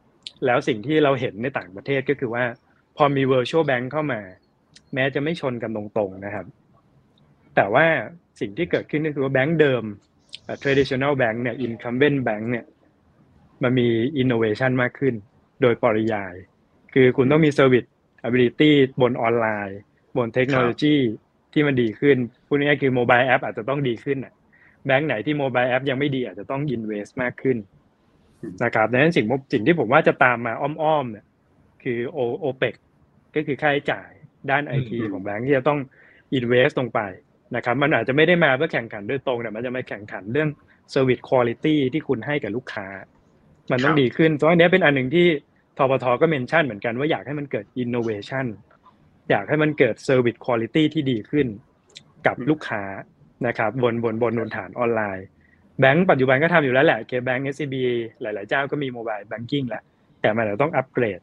[0.45, 2.43] แล้วสิ่งที่เราเห็นในต่างประเทศก็คือว่า
[2.97, 4.21] พอมี virtual bank เข้ามา
[4.93, 6.45] แม้จะไม่ชนกันตรงๆนะครับ
[7.55, 7.85] แต่ว่า
[8.39, 9.83] สิ่งที่เกิดขึ้นก็คือว่าแบงก์เดิม
[10.43, 12.65] เอ่อ traditional bank เนี่ย incumbent bank เนี่ย
[13.63, 13.87] มันมี
[14.21, 15.15] innovation มากขึ้น
[15.61, 16.33] โดยปริยาย
[16.93, 17.87] คือคุณต้องมี service
[18.27, 18.71] ability
[19.01, 19.79] บนออนไลน์
[20.17, 20.95] บนเทคโนโลยี
[21.53, 24.33] ที่มันดีขึ้นพูดง่ายๆคือ mobile app อาจจะต้องดีขึ้นน่ะ
[24.85, 27.57] แบงก์ไหนที่ mobile app ยังไม่ดีอาจจะต้อง invest มากขึ้น
[28.63, 31.25] นะครับดังนั้นสิ่งสิ่งที่ผมว่าจะตามมาอ้อมๆเนี่ย
[31.83, 32.73] คือ O- OPEX
[33.35, 34.09] ก็คือค่าใช้จ่าย
[34.49, 35.79] ด้านไอทีอืมของแบงก์ที่จะต้อง
[36.37, 36.99] invest ลงไป
[37.55, 40.49] นะครับ มันอาจจะไม่ได้มาเพื่อแข่งขันโดยตรงแต่มันจะมาแข่งขันเรื่อง
[40.93, 42.87] service quality ที่คุณให้กับลูกค้า
[43.71, 45.27] มันต้องดีขึ้นเพราะอันเนี้ยเป็นอันหนึ่งที่
[45.77, 48.45] ธปทก็ mention เหมือนกันว่าอยากให้มันเกิด innovation
[49.29, 51.47] อยากให้มันเกิด service quality ที่ดีขึ้น
[52.27, 52.83] กับลูกค้า
[53.47, 55.25] นะครับบนบนบนบนฐานออนไลน์
[55.79, 57.75] แบงก์ปัจจุบันก็ทำอยู่แล้วแหละ KBank SCB
[58.21, 59.83] หลาย ๆ เจ้าก็มี mobile banking แล้ว
[60.21, 61.19] แต่มันอาจจะต้อง upgrade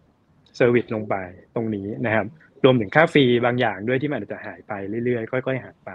[0.56, 1.14] service ลงไป
[1.54, 2.26] ตรงนี้นะครับ
[2.64, 4.72] รวมถึงค่า fee บางอย่างด้วยที่มันอาจจะหายไป
[5.04, 5.90] เรื่อย ๆ ค่อย ๆ หายไป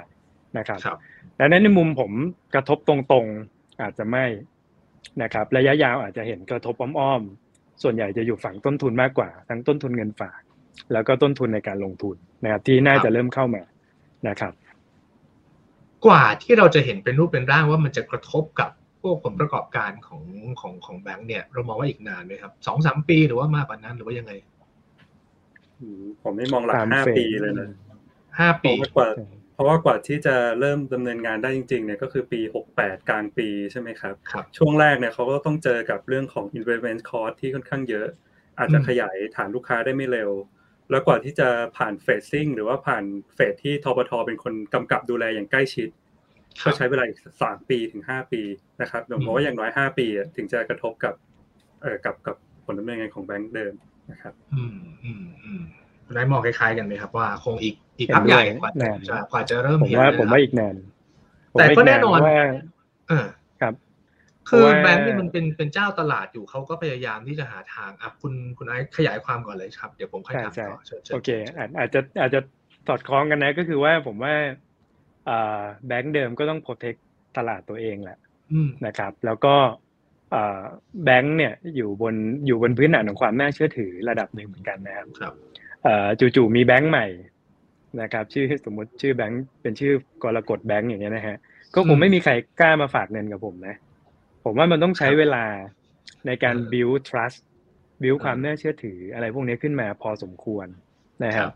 [0.58, 0.98] นะครับครับ
[1.39, 2.12] ดังนั้นในมุมผม
[2.54, 4.26] กระทบตรง ๆ อาจจะไม่
[5.22, 10.41] นะครับระยะยาวอาจจะเห็นกระทบอ้อมๆส่วนใหญ่จะอยู่ฝั่งต้นทุนมากกว่า ทั้งต้นทุนเงินฝาก
[10.93, 13.64] แล้วก็ต้นทุนในการลงทุนนะครับที่น่าจะเริ่มเข้ามา
[14.28, 14.54] นะครับ
[16.06, 18.70] กว่าที่เราจะเห็นเป็นรูปเป็นร่างว่ามันจะกระทบกับ
[19.01, 20.24] พวกผลประกอบการของ
[20.62, 24.32] ของของแบงก์เนี่ยเรามองว่าอีกนานไหมครับสองสามปีหรือว่ามากกว่านั้นหรือว่ายังไง
[25.82, 27.70] อืมผมไม่มองหลักตามห้าเฟสปีเลยนะ
[28.39, 32.41] ห้าเพปีราะว่ากว่าเพ ราะว่ากว่าที่จะเริ่มดำเนินงานได้จริงๆเนี่ยก็คือปี
[32.76, 38.07] 68 กลางปีใช่ไหมครับครับ ช่วงแรกเนี่ยเขาก็ต้องเจอกับเรื่องของ investment cost ที่ค่อนข้างเยอะ
[38.59, 40.32] อาจจะอืมขยายฐานลูกค้าได้ไม่เร็ว
[40.89, 43.03] แล้วกว่าที่จะผ่านเฟสซิ่งหรือว่าผ่าน
[43.36, 45.89] เฟสที่ทบทเป็นคนกำกับดูแลอย่างใกล้ชิด
[46.61, 48.41] คก็รับใช้เวลาอีกสามปีถึงห้าปี
[48.82, 51.14] นะครับผมอืมว่าอย่างน้อยห้าปีอะถึงจะกระทบกับ
[51.82, 52.36] เอ่อกับกับ
[52.66, 53.74] ผลดำเนินงานของแบงก์เดิม
[54.11, 55.61] นะครับ อืมอืมอืม
[56.05, 60.76] คุณนายมองคล้ายๆกันไหมครับว่าคงอีก อีกเห็นพักใหญ่ด้วยกว่าแน่จะกว่าจะเริ่มผมเห็นว่านะผมว่าอีกนาน
[61.54, 62.39] ผมแต่ว่าก็อีแน่นอนว่า
[63.10, 63.26] เออ
[63.62, 63.74] ครับ
[64.50, 72.39] คือเพราะว่าแบงก์นี่มันเป็นเป็นเจ้าตลาดอยู่เขาก็พยายามที่จะหาทางอะคุณคุณไอซ์ขยายความก่อนเลยครับ เดี๋ยวผมค่อยถามใช่ต่อใช่เชิญเชิญโอเคชิญอาจอาจจะอาจจะ
[72.88, 74.34] สอดคล้องกันนะก็คือว่าผมว่า
[75.30, 77.00] อ่าแบงก์เดิมก็ต้อง protect
[77.38, 78.20] ตลาดตัวเองแหละ
[78.54, 79.56] อืมนะครับ แล้วก็
[80.34, 80.62] อ่า
[81.06, 82.16] แบงก์เนี่ยอยู่บน
[82.48, 85.34] อยู่บนพื้นฐานของความน่าเชื่อถือระดับหนึ่งเหมือนกันนะครับครับ
[85.84, 87.08] เอ่อจู่ๆมีแบงก์ใหม่
[88.02, 91.38] นะครับชื่อสมมติชื่อแบงก์เป็นชื่อกรกฎแบงก์อย่างเงี้ยนะฮะ
[91.76, 93.76] ก็คงไม่มีใครกล้ามาฝากเงินกับผมนะ
[94.44, 95.46] ผมว่ามันต้องใช้เวลา
[96.28, 97.39] ในการ build trust
[98.02, 100.68] build ความน่าเชื่อถืออะไรพวกนี้ขึ้นมาพอสมควร
[101.26, 101.52] นะครับ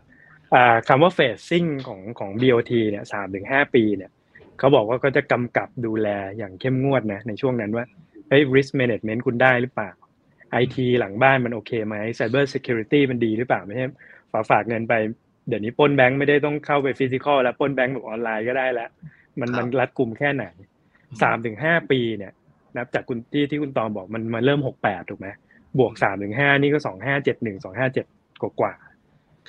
[0.54, 4.10] อ่าคำว่า phasing ของของ BOT เนี่ยสามถึงห้าปีเนี่ย
[4.58, 6.08] เขาบอกว่าก็จะกำกับดูแล
[6.38, 7.84] อย่างเข้มงวดนะในช่วงนั้นว่า
[8.28, 9.90] เฮ้ย risk management คุณได้หรือเปล่า
[10.62, 13.86] IT หลังบ้านมันโอเคไหม Cyber Security มันดีหรือเปล่าไม่ใช่
[14.32, 14.94] ฝากฝากเงินไป
[15.48, 18.90] เดี๋ยวนี้ปล้นแบงค์ไม่ได้ต้องเข้าไป physical แล้วปล้นแบงค์แบบออนไลน์ก็ได้แล้ว
[19.40, 20.44] มันครับมันรัดกลุ่มแค่ไหน
[21.22, 22.32] สามถึงห้าปีเนี่ย
[22.76, 25.28] นับจากคุณที่ที่คุณตองบอกมันมันเริ่มหกแปดถูกไหม
[25.78, 28.06] บวกสามถึงห้านี่ก็สองห้าเจ็ดหนึ่งสองห้าเจ็ด
[28.42, 28.74] กว่ากว่า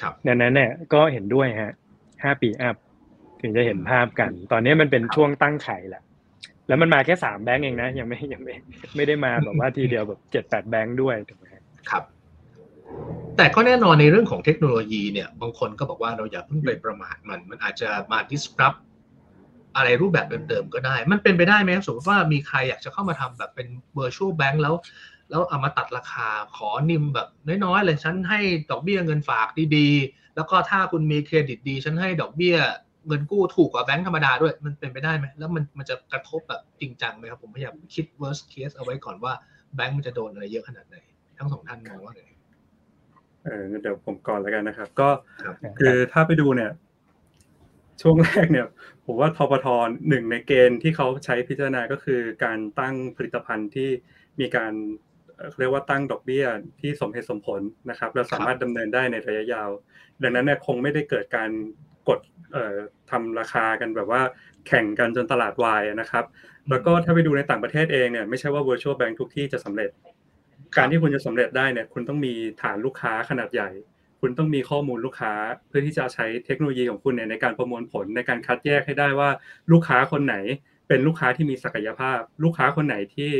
[0.01, 1.73] ครับดังนั้นเนี่ยก็เห็นด้วยฮะ
[2.23, 2.75] ห้าปี up
[3.41, 6.03] ถึงจะเห็นภาพกัน ตอนนี้มันเป็นช่วงตั้งไข่แหละ
[6.67, 8.55] แล้วมันมาแค่สามแบงก์เองนะยังไม่ยังไม่
[8.95, 12.03] ไม่ได้มาแบบว่าทีเดียวแบบเจ็ดแปดแบงก์ด้วยถูกไหมฮะครับ
[13.39, 18.79] แต่ก็แน่นอนในเรื่องของเทคโนโลยีเนี่ยบางคนก็บอกว่าเราอย่าเพิ่งไปประมาทมัน มันอาจจะมา disrupt
[19.75, 23.67] อะไรรูปแบบเดิมๆก็ได้ มันเป็นไปได้ไหมครับสมมติว่ามีใครอยากจะเข้ามาทำแบบเป็น
[23.97, 24.75] virtual bank แล้ว
[25.29, 27.27] แล้วเอามาตัดราคาขอนิมแบบ
[27.65, 28.39] น้อยๆเลยฉันให้
[28.71, 32.57] ดอกเบี้ยเงินฝากดีๆ แล้วก็ถ้าคุณมีเครดิตดี ฉันให้ดอกเบี้ย
[33.07, 39.33] เงินกู้ถูกกว่าแบงก์ธรรมดาด้วย มันเป็นไปได้ไหมแล้วมันมันจะกระทบแบบจริงจังไหมครับผมพยายามคิด worst case เอาไว้ก่อนว่า
[39.75, 40.97] แบงก์มันจะโดนอะไรเยอะขนาดไหน
[41.37, 42.28] ทั้งสองท่านมองว่าไง
[43.49, 45.09] เออเดี๋ยวผมก่อนแล้วกันนะครับ ก็
[45.43, 46.71] ครับคือถ้าไปดูเนี่ย
[48.01, 48.67] ช่วงแรกเนี่ย
[49.05, 49.67] ผมว่าทปท
[50.09, 53.89] หนึ่งในเกณฑ์ที่เขาใช้พิจารณาก็คือการตั้งผลิตภัณฑ์ที่
[54.39, 54.73] มีการ
[55.35, 56.45] เอ่อเรียกว่าตั้งดอกเบี้ย
[56.79, 59.69] ที่สมเหตุสมผลนะครับและสามารถดำเนินได้ในระยะยาว
[60.21, 61.49] ดังนั้นเนี่ยคงไม่ได้เกิดการ
[62.09, 62.19] กด
[62.53, 62.75] เอ่อ
[63.11, 64.21] ทำราคากันแบบว่า
[64.67, 66.25] แข่งกันจนตลาดวายนะครับ
[66.69, 69.89] แล้วก็ถ้าไปดูในต่างประเทศเองเนี่ยไม่ใช่ว่า virtual bank ทุกที่จะสำเร็จ
[70.77, 73.69] การที่คุณจะสำเร็จได้เนี่ยคุณต้องมีฐานลูกค้าขนาดใหญ่
[74.21, 75.33] คุณต้องมีข้อมูลลูกค้า
[75.67, 79.29] เพื่อที่จะใช้เทคโนโลยีของคุณเนี่ยในการประมวลผลในการคัดแยกให้ได้ว่า
[79.71, 80.35] ลูกค้าคนไหน
[80.87, 83.31] เป็นลูกค้าที่มีศักยภาพ ลูกค้าคนไหนที่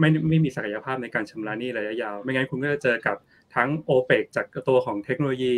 [0.00, 3.16] ไม่ไม่มีศักยภาพในการชำระหนี้ระยะยาว ไม่งั้นคุณก็จะเจอกับ
[3.54, 5.54] ทั้งโอเปกจากตัวของเทคโนโลยี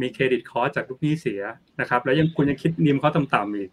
[0.00, 1.42] มีเครดิตคอร์สจากลูกหนี้เสีย
[1.80, 3.70] นะครับ แล้วยังคุณยังคิดนิมเขาต่ำๆอีก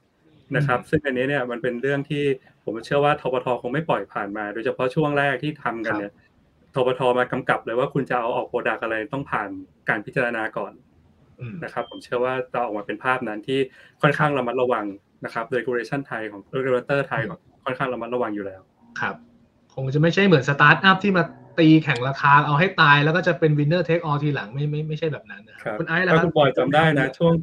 [0.56, 2.24] นะครับ ซึ่งอันนี้เนี่ยมันเป็นเรื่องที่
[2.64, 6.12] ผมเชื่อว่าทบทคงไม่ปล่อยผ่านมา โดยเฉพาะช่วงแรกที่ทำกันเนี่ย
[6.76, 9.50] ทบทมากำกับเลยว่าคุณจะเอาออกโปรดักอะไรต้องผ่าน
[9.90, 10.74] การพิจารณาก่อน
[11.40, 13.60] อืมนะครับผมเชื่อว่าจะออกมาเป็นภาพนั้นที่
[14.02, 14.86] ค่อนข้างระมัดระวัง
[15.26, 18.62] นะครับ regulation ไทยของ regulator ไทยก็ค่อนข้างระมัดระวังอยู่แล้ว
[19.00, 19.16] ครับ
[19.74, 21.24] คงจะไม่ใช่เหมือนสตาร์ทอัพที่มา
[21.60, 27.34] ตีแข่งราคาเอาให้ตายแล้วก็จะเป็น winner take all ทีหลังไม่ไม่ไม่ใช่แบบนั้นนะคครัรับบคุณไอซ์ล่ะถ้าครับคุณบอยจำได้นะช่วง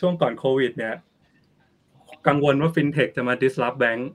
[0.00, 0.94] ช่วงก่อนโควิด เนี่ย
[2.28, 4.10] กังวลว่าฟินเทคจะมา disrupt แบงก์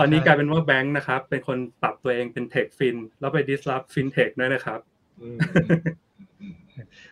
[0.00, 4.80] ตอนนี้ใช่กลายเป็นว่าแบงค์นะครับ เป็นคนปรับตัวเองเป็น techfin แล้วไป disrupt fintech ด้วยนะครับ
[5.20, 5.68] อืมอืม
[6.40, 6.54] อืม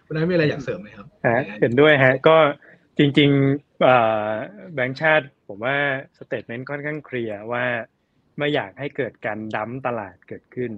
[0.06, 2.36] คุณไอซ์มีอะไรอยากเสริมไหมครับฮะเห็นด้วยฮะ ก็
[2.98, 3.96] จริงๆเอ่
[4.28, 4.30] อ
[4.74, 5.76] แบงก์ชาติ ผมว่า
[6.18, 7.64] statement ค่อนข้างเคลียร์ว่า
[8.38, 10.72] ไม่อยากให้เกิดการ dump ตลาดเกิดขึ้น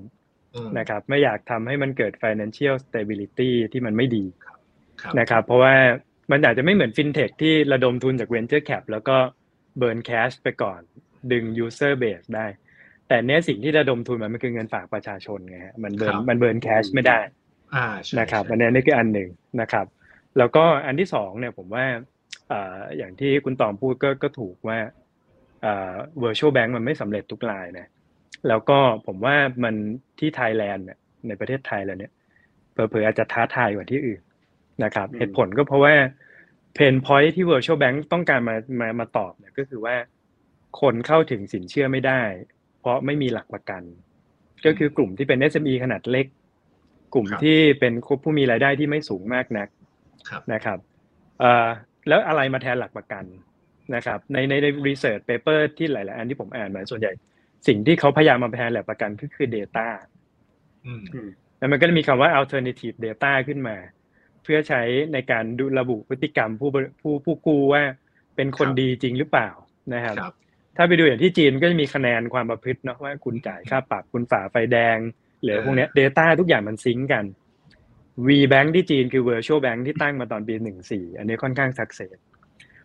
[0.55, 5.75] อืมนะครับ ไม่อยากทำให้มันเกิด financial stability ที่มันไม่ดีครับนะครับ เพราะว่า
[6.31, 9.17] มันอาจจะไม่เหมือน fintech ที่ระดมทุนจาก venture cap แล้วก็
[9.81, 10.81] burn cash ไปก่อน
[11.33, 12.47] ดึง user base ได้
[13.09, 17.19] แต่เนี้ยสิ่งที่ระดมทุนมันมันคือเงินฝากประชาชนไงฮะมันเบิร์นครับมันเบิร์น cash ไม่ได้
[17.75, 19.29] อ่าใช่นะครับใช่อันนี้นี่คืออันหนึ่ง
[19.61, 19.87] นะครับ
[20.39, 21.87] แล้วก็อันที่สองเนี่ยผมว่า
[22.49, 24.79] เอ่ออย่างที่คุณตองพูดก็ก็ถูกว่า
[25.63, 27.87] เอ่อ virtual bank มันไม่สำเร็จทุกรายนะ
[28.49, 29.75] แล้วก็ผมว่ามัน
[30.19, 30.99] ที่ไทยแลนด์เนี่ย
[31.29, 32.13] ในประเทศไทยแล้วเนี่ย
[32.73, 34.21] เผลอๆอาจจะท้าทายกว่าที่อื่น
[34.85, 35.95] นะครับอืมเหตุผลก็เพราะว่า
[36.75, 39.95] เพนพอยที่ virtual bank ต้องการมามามาตอบเนี่ยก็คือว่า
[40.81, 42.23] คนเข้าถึงสินเชื่อไม่ได้
[42.81, 43.83] เพราะไม่มีหลักประกัน
[44.67, 46.27] ก็คือกลุ่มที่เป็น SME ขนาดเล็ก
[47.15, 49.69] กลุ่มที่เป็นผู้มีรายได้ที่ไม่สูงมากนัก
[50.53, 50.79] นะครับ
[52.09, 53.25] แล้วอะไรมาแทนหลักประกัน
[53.95, 57.13] นะครับ ในในใน research paper ที่หลาย ๆ อันที่ผมอ่านมาส่วนใหญ่
[57.67, 59.89] สิ่งที่เขาพยายามมาแทนหลักประกันก็คือ Data
[61.59, 63.77] แล้วมันก็จะมีคำว่า alternative data ขึ้นมา
[64.43, 66.71] เพื่อใช้ในการดูระบุพฤติกรรมผู้
[67.01, 67.83] ผู้ผู้กู้ว่า
[68.37, 69.49] เป็นคนดีจริงหรือเปล่า
[69.95, 70.17] นะครับ
[70.77, 74.99] ถ้าไปดูอย่างที่จีนก็จะมีคะแนนความประพฤติเนาะว่าคุณจ่ายค่าปรับคุณฝ่าไฟแดง
[75.43, 77.25] หรือพวกนี้ Data ทุกอย่างมัน sync กัน
[78.27, 82.17] V Bank ที่จีนคือ Virtual Bank ที่ตั้งมาตอนปีหนึ่งสี่อันนี้ค่อนข้างสักเซส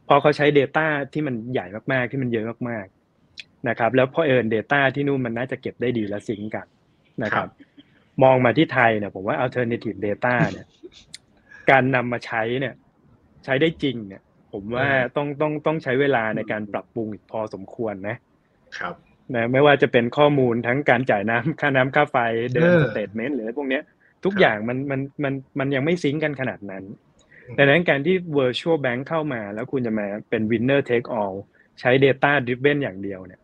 [0.08, 6.68] พอเขาใช้ Data ที่มันใหญ่มากๆที่มันเยอะมากๆนะครับแล้วพอเอิญ Data ที่นู่นมันน่าจะเก็บได้ดีและซิงกัน
[7.24, 7.48] นะครับ
[8.24, 10.68] มองมาที่ไทยเนี่ยผมว่า alternative data เนี่ย
[11.70, 12.74] การนำมาใช้เนี่ย
[13.46, 14.22] ใช้ได้จริงเนี่ย
[14.54, 18.16] ผมว่าต้องต้องต้องใช้เวลาในการปรับปรุงอีกพอสมควรนะ
[18.78, 18.96] ครับ
[19.36, 22.18] นะไม่ว่าจะเป็นข้อมูลทั้งการจ่ายน้ำค่าน้ำค่าไฟ
[22.54, 23.84] เดิน statement หรืออะไรพวกเนี้ย
[24.26, 26.84] ทุกอย่างมันมันมันมันยังไม่ sync กันขนาดนั้น
[27.58, 31.36] ดังนั้นการที่ virtual bank เข้ามา แล้วคุณจะมาเป็น winner take all
[31.80, 33.42] ใช้ data driven อย่างเดียวเนี่ย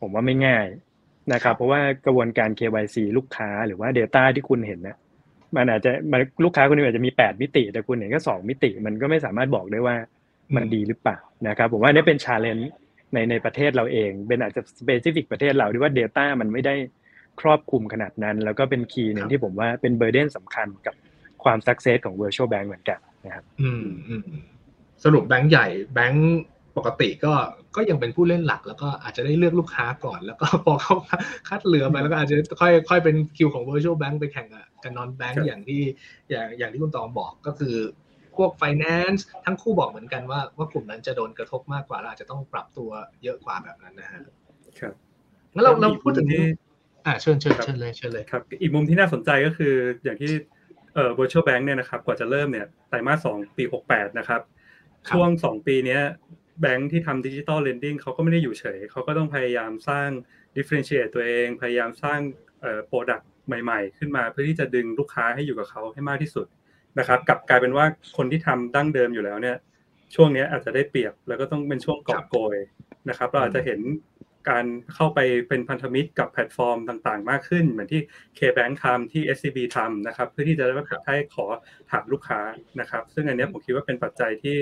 [0.00, 0.66] ผมว่าไม่ง่าย
[1.32, 4.96] นะครับ เพราะว่ากระบวนการ KYC ลูกค้าหรือว่า Data ที่คุณเห็นนะ
[5.56, 9.96] มันอาจจะมันลูกค้าคนนึงอาจจะมีแปดมิติ แต่คุณเห็นก็สองมิติ มันก็ไม่สามารถบอกได้ว่า
[10.54, 11.18] มันดีหรือเปล่า
[11.48, 12.70] นะครับผมว่านี่เป็น challenge
[13.12, 16.74] ในในประเทศเราเอง เป็นอาจจะ specific ประเทศเราที่ว่า Data มันไม่ได้
[17.40, 20.94] ครอบคลุมขนาดนั้น แล้วก็เป็นคีย์หนึ่งที่ผมว่าเป็นเบอร์เดนสำคัญกับ
[21.44, 24.22] ความสักเซสของ virtual bank เหมือนกันนะครับอืมอืม
[25.04, 26.40] สรุปแบงก์ใหญ่แบงก์
[26.76, 27.32] ปกติก็
[27.76, 30.94] ก็ยังเป็นผู้เล่นหลัก แล้วก็อาจจะได้เลือกลูกค้าก่อน แล้วก็พอเขา
[31.48, 34.46] คัดเหลือไปแล้วก็อาจจะค่อยค่อยเป็นคิวของ virtual bank ไปแข่ง
[34.82, 35.82] กับนอนแบงก์อย่างที่
[36.30, 37.74] อย่างอย่างที่คุณตองบอกก็คือ
[38.36, 42.90] พวก finance ทั้งคู่บอกเหมือนกันว่าว่ากลุ่มนั้นจะโดนกระทบมากกว่าเราอาจจะต้องปรับตัว
[43.22, 44.22] เยอะกว่าแบบนั้นนะฮะ
[44.80, 44.94] ครับ
[45.54, 46.26] งั้นเราเราพูดถึง
[47.06, 49.74] อ่าเชิญเชิญเชิญเลยเชิญเลยครับ อีกมุมที่น่าสนใจก็คือ
[50.04, 50.30] อย่างที่
[50.94, 54.40] เอ่อ virtual bank เนี่ยนะครับกว่าจะเริ่มเนี่ยไตรมาสสองปีหกแปดนะครับ
[55.10, 56.02] ช่วงสองปีเนี้ย
[56.60, 60.08] แบงค์ที่ทำดิจิตอลเลนดิ้งเขาก็ไม่ได้อยู่เฉย เขาก็ต้องพยายามสร้าง
[60.56, 62.20] differentiate ตัวเอง พยายามสร้าง
[62.60, 66.46] เอ่อ product ใหม่ ๆ ขึ้นมาเพื่อที่จะดึงลูกค้าให้อยู่กับเขาให้มากที่สุด
[66.98, 67.84] นะครับกลับกลายเป็นว่า
[68.16, 69.56] คนที่ทำดั้งเดิมอยู่แล้วเนี่ย
[70.14, 72.56] ช่วงนี้อาจจะได้เปรียบแล้วก็ต้องเป็นช่วงกอบโกย
[73.08, 73.80] นะครับเราอาจจะเห็น
[74.50, 75.18] การเข้าไป
[75.48, 78.00] เป็นพันธมิตรกับแพลตฟอร์มต่างๆ มากขึ้น เหมือนที่
[78.38, 80.74] KBank ทำที่ SCB ทำนะครับเพื่อที่จะได้
[81.06, 81.46] ให้ขอ
[81.90, 82.40] ถามลูกค้า
[82.80, 84.56] นะครับ ซึ่งอันนี้ผมคิดว่าเป็นปัจจัยที่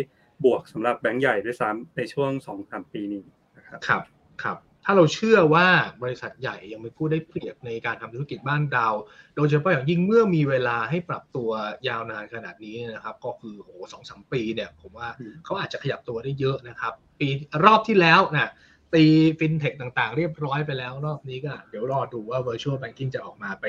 [0.45, 3.25] บวกสำหรับแบงก์ใหญ่ด้วยซ้ำในช่วงสองสามปีนี้
[3.59, 4.03] นะครับครับ
[4.43, 5.69] ครับ ถ้าเราเชื่อว่า
[6.03, 8.89] บริษัทใหญ่ยังเป็นผู้ได้เปรียบในการทำธุรกิจบ้านเรา
[9.37, 11.51] โดยเฉพาะอย่างยิ่งเมื่อมีเวลาให้ปรับตัว
[11.89, 15.09] ยาวนานขนาดนี้นะครับ ก็คือโอ้สองสามปีเนี่ยผมว่า
[15.45, 17.29] เขาอาจจะขยับตัวได้เยอะนะครับ ปี
[17.65, 18.51] รอบที่แล้วนะ
[18.95, 19.05] ตี
[19.39, 23.65] ฟินเทคต่างๆ เรียบร้อยไปแล้ว รอบนี้ก็เดี๋ยวรอดูว่า virtual banking จะออกมาไป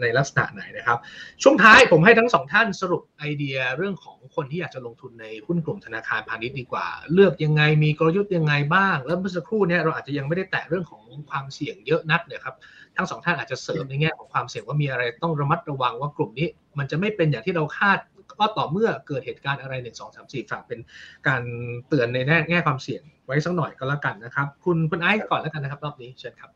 [0.00, 0.98] ในลักษณะไหนนะครับ
[1.42, 12.54] ช่วงท้ายผมให้ทั้งสองท่านสรุปไอเดียเรื่องของคนที่อยากจะลงทุนในหุ้นกลุ่มธนาคารพาณิชย์ดีกว่า เลือกยังไงมีกลยุทธ์ยังไงบ้าง แล้วเมื่อสักครู่นี้เราอาจจะยังไม่ได้แตะเรื่องของความเสี่ยงเยอะนักเนี่ยครับ
[12.96, 16.48] ทั้งสองท่านอาจจะเสริมในแง่ของความเสี่ยงว่ามีอะไรต้องระมัดระวังว่ากลุ่มนี้
[16.78, 17.98] มันจะไม่เป็นอย่างที่เราคาด
[18.40, 20.80] ก็ต่อเมื่อเกิดเหตุการณ์อะไรหนึ่งสองสามสี่ฝากเป็น
[21.28, 21.42] การ
[21.88, 22.18] เตือนใน
[22.50, 26.50] แง่ความเสี่ยง ไว้สักหน่อยก็แล้วกันนะครับ คุณคุณไอซ์ก่อนแล้วกันนะครับ รอบนี้เชิญครับ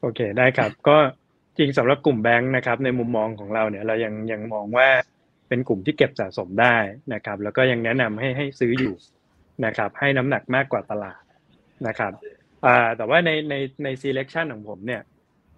[0.00, 0.96] โอเคได้ครับ ก็
[1.58, 4.88] จริงสำหรับกลุ่มแบงค์นะครับ ในมุมมองของเราเนี่ยเรายังยังมองว่า
[5.48, 6.76] เป็นกลุ่มที่เก็บสะสมได้
[7.14, 8.94] นะครับ แล้วก็ยังแนะนำให้ให้ซื้ออยู่
[9.64, 11.22] นะครับ ให้น้ำหนักมากกว่าตลาด
[11.86, 12.12] นะครับ
[12.66, 13.54] อ่าแต่ว่าในใน
[13.84, 15.02] ใน selection ของผมเนี่ย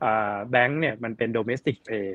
[0.05, 2.09] อ่าแบงค์เนี่ยมันเป็น domestic play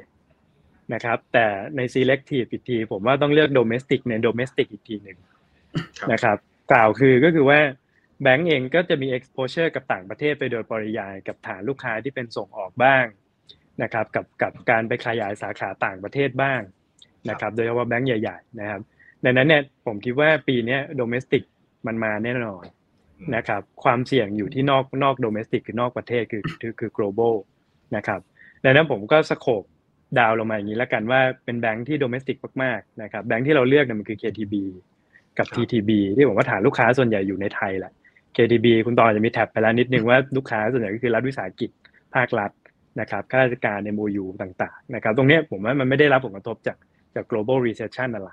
[0.93, 1.45] นะครับ แต่
[1.77, 5.17] ใน selective อีกที ผมว่าต้องเลือก domestic ใน domestic อีกทีหนึ่ง
[6.11, 6.37] นะครับ
[6.71, 7.59] กล่าวคือก็คือว่า
[8.21, 13.05] แบงก์เองก็จะมี exposure กับต่างประเทศไปโดยปริยายกับฐานลูกค้าที่เป็นส่งออกบ้าง
[13.83, 16.61] นะครับกับกับการไปขยายสาขาต่างประเทศบ้าง
[17.29, 18.81] นะครับโดยเฉพาะแบงก์ใหญ่ๆนะครับ
[19.23, 21.43] ดังนั้นเนี่ยผมคิดว่าปีนี้โดเมสติก
[21.87, 22.65] มันมาแน่นอน
[23.35, 27.35] นะครับความเสี่ยงอยู่ที่นอกนอกโดเมสติกคือนอกประเทศคือคือคือ global
[27.95, 28.19] นะครับ
[28.63, 29.63] ดังนั้นผมก็สโคบ
[30.19, 34.55] ดาวลงมาอย่างนี้แล้วกันว่าเป็นแบงค์ที่โดเมสติกมากๆนะครับแบงค์ที่เราเลือกเนี่ยมันคือ KTB
[35.37, 37.93] กับ TTB ที่ผมว่าฐานลูกค้าส่วนใหญ่อยู่ในไทยแหละ
[38.35, 41.69] KTB คุณต่อจะมีแท็บไปแล้วนิดนึงว่าลูกค้าส่วนใหญ่ก็คือรัฐวิสาหกิจ
[42.15, 42.51] ภาครัฐ
[43.01, 46.77] นะครับข้าราชการในโมยูต่าง ๆ นะครับ ตรงนี้ผมว่ามันไม่ได้รับผลกระทบจาก
[47.15, 48.31] จาก global recession อะไร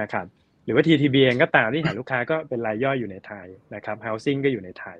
[0.00, 0.26] นะครับ
[0.64, 4.98] หรือว่า TTB เองก็ตามที่หาลูกค้าก็เป็นรายย่อยอยู่ในไทยนะครับ housing ก็อยู่ในไทย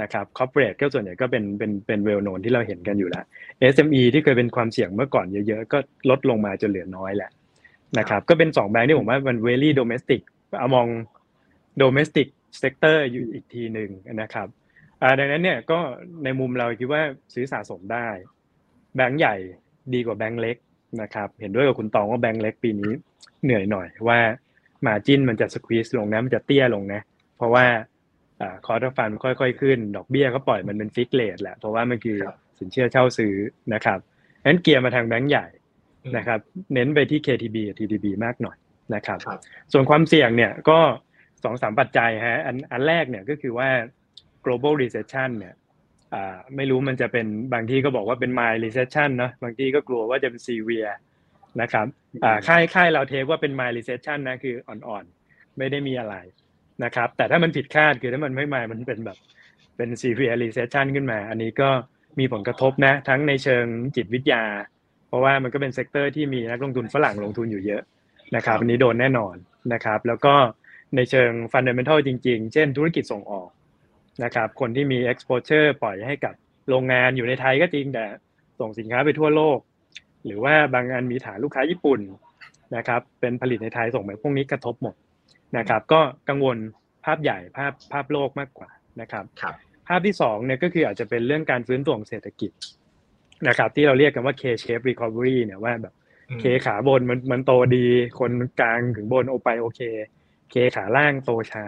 [0.00, 3.24] นะครับ corporate ก็ส่วนใหญ่ก็เป็นเป็นเป็น well known ที่เราเห็นกันอยู่แล้ว
[3.74, 5.78] SME ที่เคยเป็นความเสี่ยงเมื่อก่อนเยอะๆ ก็
[6.10, 7.30] ลดลงมาจนเหลือน้อยแหละ
[7.98, 10.20] นะครับ ก็เป็นสองแบงค์ที่ผมว่ามัน very domestic
[10.58, 10.86] เอามอง
[11.82, 12.28] domestic
[12.60, 13.90] sector อยู่อีกทีหนึ่ง
[14.22, 14.48] นะครับ
[15.02, 15.78] อ่าดังนั้นเนี่ยก็
[16.24, 17.02] ในมุมเราคิดว่า
[17.34, 18.08] ซื้อสะสมได้
[18.96, 19.36] แบงก์ใหญ่
[19.94, 20.56] ดีกว่าแบงก์เล็ก
[21.02, 22.92] นะครับ เห็นด้วยกับคุณตองว่าแบงก์เล็กปีนี้
[23.44, 24.18] เหนื่อยหน่อยว่า
[24.86, 27.00] margin มันจะ squeeze ลงนะมันจะเตี้ยลงนะ
[27.36, 27.66] เพราะว่า
[28.40, 32.18] อ่า cost of fund ค่อยๆ ขึ้น ดอกเบี้ยก็ปล่อยมันเป็น fixed rate แหละเพราะว่ามันคือ
[32.58, 33.34] สินเชื่อเช่าซื้อ
[33.74, 33.98] นะครับ
[34.46, 35.46] งั้นเชียร์มาทางแบงก์ใหญ่
[36.16, 36.40] นะครับ
[36.74, 38.56] เน้นไปที่ KTB กับ TTB มากหน่อย
[38.94, 39.18] นะครับ
[39.72, 40.78] ส่วนความเสี่ยงเนี่ยก็
[41.44, 43.68] สองสามปัจจัยฮะอันอันแรกเนี่ยก็คือว่า
[44.44, 45.54] global recession เนี่ย
[46.14, 50.92] อ่าไม่รู้มันจะเป็นบางที่ก็บอกว่าเป็น mild recession เนาะบางที่ก็กลัวว่าจะเป็น severe
[51.60, 51.86] นะครับ
[52.24, 56.16] อ่าค่ายค่ายเรา take ว่าเป็น mild recession นะคืออ่อนๆ ไม่ได้มีอะไร
[56.84, 59.18] นะครับ แต่ถ้ามันผิดคาดคือถ้ามันไม่ mild มันเป็นแบบ
[59.76, 61.70] เป็น severe recession ขึ้นมา อันนี้ก็
[62.18, 63.64] มีผลกระทบนะทั้งในเชิง
[63.96, 64.44] จิตวิทยา
[65.08, 67.82] เพราะว่ามันก็เป็น sector ที่มีนักลงทุนฝรั่งลงทุนอยู่เยอะ
[68.36, 69.36] นะครับอันนี้โดนแน่นอน
[69.72, 70.34] นะครับ แล้วก็
[70.96, 73.48] ในเชิงฟันเดเมนทัลจริงๆ เช่นธุรกิจส่งออก
[74.24, 76.34] นะครับ คนที่มี exposure ปล่อยให้กับ
[76.68, 78.04] โรงงานอยู่ในไทยก็จริงแต่
[78.60, 79.58] ส่งสินค้าไปทั่วโลก
[80.26, 82.00] หรือว่าบางงานมีฐานลูกค้าญี่ปุ่น
[82.76, 84.94] นะครับ เป็นผลิตในไทยส่งไปพวกนี้กระทบหมด
[85.58, 86.56] นะครับ ก็กังวล
[87.04, 88.70] ภาพใหญ่ภาพภาพโลกมากกว่า
[89.00, 89.54] นะครับครับ
[89.88, 92.50] ภาพที่สองเนี่ยก็คืออาจจะเป็นเรื่องการฟื้นตัวของเศรษฐกิจ
[93.48, 95.94] นะครับ ที่เราเรียกกันว่า K-shape recovery เนี่ยว่าแบบ
[96.40, 97.86] เคขาบนมันมันโตดี
[98.18, 99.80] คนกลางถึงบนโอไปโอเค
[100.52, 101.66] เคขาล่างโตช้า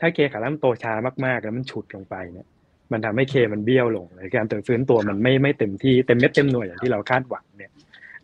[0.00, 0.92] ถ้าเคขาล่างโตช้า
[1.24, 2.46] มากๆ แล้วมันฉุดลงไปเนี่ย
[2.92, 7.72] มันทำให้เคมันเบี้ยวลงเลยการเติมฟื้นตัวมันไม่ไม่เต็มที่เต็มเม็ดเต็มหน่วยอย่างที่เราคาดหวังเนี่ย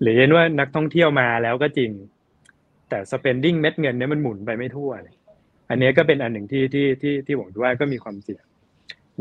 [0.00, 1.90] หรือเห็นว่านักท่องเที่ยวมาแล้วก็จริง
[2.88, 5.14] แต่ spending เม็ดเงินเนี่ยมันหมุนไปไม่ทั่วเลย
[5.70, 8.44] อันนี้ก็เป็นอันหนึ่งที่ที่ที่ที่ผมว่าก็มีความเสี่ยง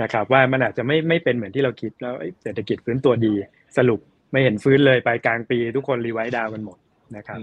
[0.02, 3.34] นะครับ ว่ามันอาจจะไม่ไม่เป็นเหมือนที่เราคิดแล้วเศรษฐกิจฟื้นตัวดี
[3.78, 4.00] สรุป
[4.32, 6.78] ไม่เห็นฟื้นเลยไปกลางปีทุกคน revise down กันหมด
[7.18, 7.40] นะครับ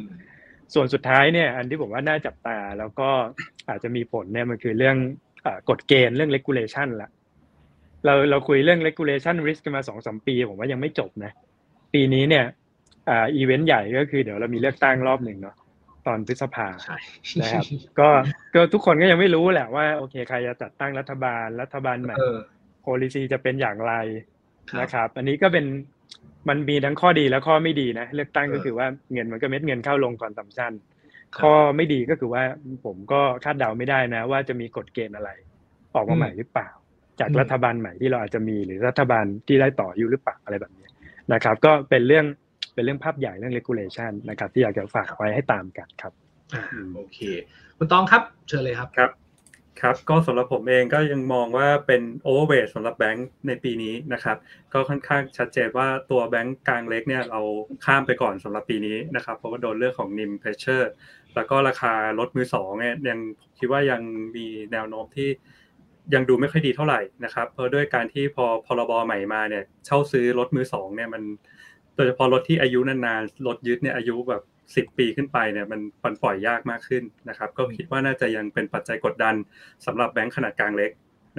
[0.74, 3.08] ส่วนสุดท้ายเนี่ยอันที่ผมว่าน่าจับตาแล้วก็
[3.68, 4.96] อาจจะมีผลเนี่ยมันคือเรื่อง
[5.68, 7.10] กฎเกณฑ์เรื่อง regulation ละ
[8.04, 11.32] เราเราคุยเรื่อง regulation risk กันมาสองสามปี ผมว่ายังไม่จบนะ
[11.92, 12.44] ปีนี้เนี่ย
[13.08, 15.56] อ่าอีเวนต์ใหญ่ก็คือเดี๋ยวเรามีเลือกตั้งรอบหนึ่งเนาะ
[16.06, 16.68] ตอนพฤษภา
[17.40, 17.64] นะครับ
[18.00, 18.08] ก็
[18.54, 22.16] ก็ทุกคนก็ยังไม่รู้แหละว่า โอเคใครจะจัดตั้งรัฐบาลรัฐบาลใหม่
[22.86, 23.94] policy จะเป็นอย่างไร
[24.80, 25.66] นะครับ อันนี้ก็เป็น
[26.48, 30.72] มันมีทั้งข้อดีและข้อไม่ดีนะเลือกตั้งก็คือว่าเงินมันก็เม็ดเงินเข้าลงก่อนสำชัน
[31.42, 32.42] ข้อไม่ดีก็คือว่า
[32.84, 35.30] ผมก็คาดเดาไม่ได้นะ ว่าจะมีกฎเกณฑ์อะไร
[35.94, 36.68] ออกมาใหม่หรือเปล่า
[37.20, 40.88] จากรัฐบาลใหม่ที่เราอาจจะมีหรือรัฐบาลที่ได้ต่ออยู่หรือเปล่าอะไรแบบนี้
[41.32, 42.26] นะครับ ก็เป็นเรื่อง
[42.74, 46.12] เป็นเรื่องภาพใหญ่เรื่อง regulation นะครับ ที่อยากจะฝากไว้ให้ตามกันครับ
[46.96, 47.18] โอเค
[47.78, 49.10] คุณตองครับเชิญเลยครับครับ
[49.78, 54.36] ครับก็สำหรับผมเองก็ยังมองว่าเป็น overweight สำหรับแบงค์ในปีนี้นะครับ
[54.72, 57.40] ก็ค่อนข้างชัดเจนว่าตัวแบงค์กลางเล็กเนี่ยเรา
[57.84, 60.90] ข้ามไปก่อนสำหรับปีนี้นะครับ เพราะว่าโดนเรื่องของ NIM pressure
[61.34, 63.18] แล้วก็ราคารถมือสองเนี่ยยัง
[63.58, 64.02] คิดว่ายัง
[64.36, 65.28] มีแนวโน้มที่
[66.14, 68.92] ยังดูไม่ค่อยดีเท่าไหร่นะครับ เพราะด้วยการที่พอ พ.ร.บ.
[69.06, 71.22] ใหม่มาเนี่ยเช่าซื้อรถมือสองเนี่ยมัน
[71.96, 74.42] โดยเฉพาะรถที่อายุนานๆรถยึดเนี่ยอายุแบบ
[74.76, 75.66] สิบปีขึ้นไปเนี่ย
[76.04, 79.34] มันปล่อยยากมากขึ้นนะครับ ก็คิดว่าน่าจะยังเป็นปัจจัยกดดัน
[79.86, 80.90] สำหรับแบงค์ขนาดกลางเล็ก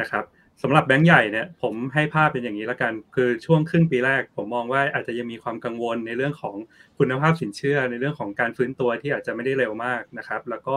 [0.01, 0.25] นะครับ
[0.63, 6.55] สำหรับแบงค์ใหญ่เนี่ยผมให้ภาพเป็นอย่างนี้ละกันคือช่วงครึ่งปีแรก ผมมองว่าอาจจะยังมีความกังวลในเรื่องของ
[6.97, 10.75] คุณภาพสินเชื่อ ในเรื่องของการฟื้นตัวที่อาจจะไม่ได้เร็วมากนะครับ แล้วก็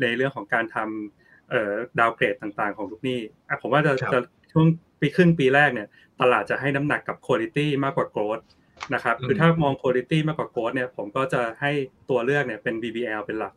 [0.00, 3.20] ในเรื่องของการทำเอ่อดาวเกรดต่างๆ ของลูกหนี้
[3.62, 4.20] ผมว่าจะจะ
[4.52, 4.66] ช่วง
[5.00, 5.88] ปีครึ่งปีแรกเนี่ย
[6.20, 8.40] ตลาดจะให้น้ำหนักกับคุณภาพมากกว่าโกรด
[8.94, 11.70] นะครับคือถ้ามองคุณภาพมากกว่าโกดเนี่ยผมก็จะให้
[12.10, 13.54] ตัวเลือกเนี่ยเป็น BBL เป็นหลัก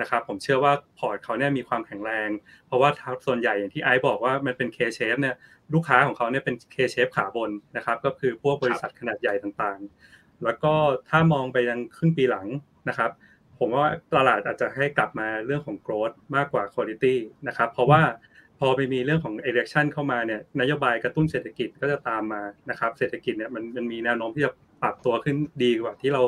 [0.00, 2.28] นะครับผมเชื่อว่าพอร์ตเขาเนี่ยมีความแข็งแรง
[2.66, 2.90] เพราะว่า
[3.26, 5.36] ส่วนใหญ่อย่างที่ไอซ์บอกว่ามันเป็น K shape เนี่ย
[5.74, 10.72] ลูกค้าของเขาเนี่ยเป็น K shape ขาบนนะครับก็คือพวกบริษัทขนาดใหญ่ต่างๆ แล้วก็
[11.08, 12.46] ถ้ามองไปยังครึ่งปีหลัง
[12.88, 13.10] นะครับ
[13.58, 13.86] ผมว่า
[14.16, 17.14] ตลาดอาจจะให้กลับมาเรื่องของ growth มากกว่า quality
[17.48, 18.02] นะครับเพราะว่า
[18.33, 18.33] พ
[18.66, 24.52] อไปมีเรื่องของ election เข้ามาเนี่ยนโยบายกระตุ้นเศรษฐกิจก็จะตามมานะครับ เศรษฐกิจเนี่ยมันมันมีแนวโน้มที่จะ
[24.82, 26.22] ปรับตัวขึ้นดีกว่าที่เรา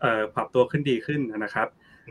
[0.00, 1.68] เอ่อปรับตัวขึ้นดีขึ้นนะครับ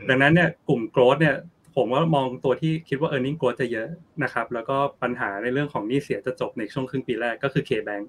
[0.08, 1.36] ดังนั้นเนี่ยกลุ่ม growth เนี่ย
[1.76, 3.88] ผมว่ามองตัวที่คิดว่า earning growth จะเยอะ
[4.24, 8.06] นะครับ แล้วก็ปัญหาในเรื่องของหนี้เสียจะจบในช่วงครึ่งปีแรกก็คือ K-Bank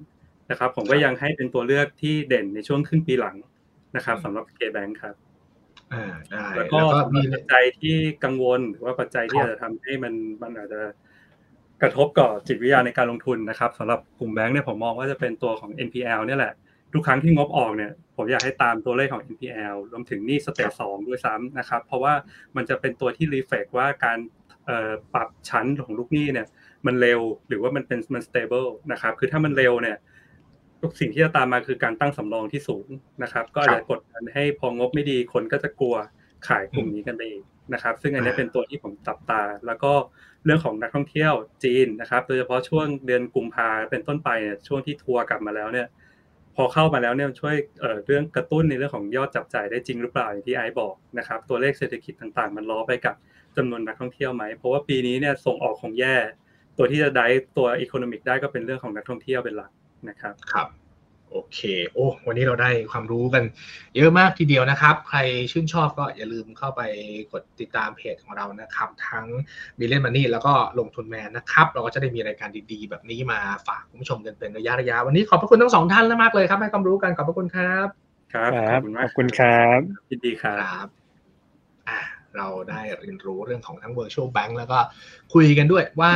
[0.51, 3.35] นะครับผมก็ยังให้เป็นตัวเลือกที่เด่นในช่วงครึ่งปีหลัง
[3.95, 5.15] นะครับสำหรับ K-Bank ครับ
[6.55, 6.79] แล้วก็
[7.15, 10.81] มีปัจจัยที่กังวลหรือว่าปัจจัยที่อาจจะทำให้มันมันอาจจะ
[11.81, 16.53] กระทบต่อจิตวิทยาในการลงทุนนะครับสำหรับกลุ่มแบงค์เนี่ยผมมองว่าจะเป็นตัวของ NPL เนี่ยแหละ
[16.93, 22.13] ทุกครั้งที่งบออกเนี่ยผมอยากให้ตามตัวเลขของ NPL รวมถึงนี่ stage สองด้วยซ้ำนะครับ เพราะว่า
[22.55, 24.19] มันจะเป็นตัวที่ reflect ว่าการ
[25.13, 26.47] ปรับชั้นของลูกหนี้เนี่ย
[26.85, 29.97] มันเร็วหรือว่ามันเป็นมัน stable นะครับคือถ้ามันเร็วเนี่ย
[30.81, 32.87] ทุกสิ่งที่จะตามมาคือการตั้งสำรองที่สูง
[33.23, 35.95] นะครับ ก็อาจจะกดดันให้พองบไม่ดีคนก็จะกลัว
[36.47, 39.93] ขายกลุ่มนี้กันไปอีกนะครับ ซึ่งอันนี้เป็นตัวที่ผมจับตา แล้วก็
[40.45, 41.33] เรื่องของนักท่องเที่ยว
[41.63, 45.87] จีนนะครับ โดยเฉพาะช่วงเดือนกุมภาเป็นต้นไปเนี่ยช่วงที่ทัวร์กลับมาแล้วเนี่ย
[46.55, 53.15] พอเข้ามาแล้วเนี่ยช่วยเเรื่องกระตุ้นในเรื่องของยอดจับจ่ายได้จริงหรือเปล่าอย่างที่ไอบอกนะครับ ตัวเลขเศรษฐกิจต่างๆ มันล้อไปกับ
[53.57, 56.15] จำนวนนักท่องเที่ยวไหมเพราะว่าปีนี้เนี่ยส่งออกของแย่
[56.77, 57.25] ตัวที่จะได้
[57.57, 59.71] ตัวอีโคโนมิกได้ก็เป็นเรื่องของนักท่องเที่ยวเป็นหลัก
[60.09, 60.67] นะครับครับ
[61.31, 61.59] โอเค
[61.93, 63.43] โอ้ วันนี้เราได้ความรู้กัน
[63.95, 65.19] เยอะมากทีเดียวนะครับ ใคร
[65.51, 66.81] ชื่นชอบก็อย่าลืมเข้าไป
[67.31, 69.25] กดติดตามเพจของเรานะครับ ทั้ง
[69.79, 77.87] b ิ l เ i น n มันนี่แล้วก็ลงทุนแมนนะครับ เราก็จะได้มีรายการดีๆ แบบนี้มาฝากคุณผู้ชมกันเป็นระยะระยะ วันนี้ขอบพระคุณทั้งสองท่านมากเลยครับให้ความรู้กัน ขอบพระคุณครับ
[78.33, 80.87] ครับครับขอบคุณขมากอบคุณครับยินดีคครับรับ
[81.87, 81.99] อ่า
[82.35, 84.79] เราได้เรียนรู้เรื่องของทั้ง virtual bank แล้วก็
[85.33, 86.13] คุยกันด้วยว่า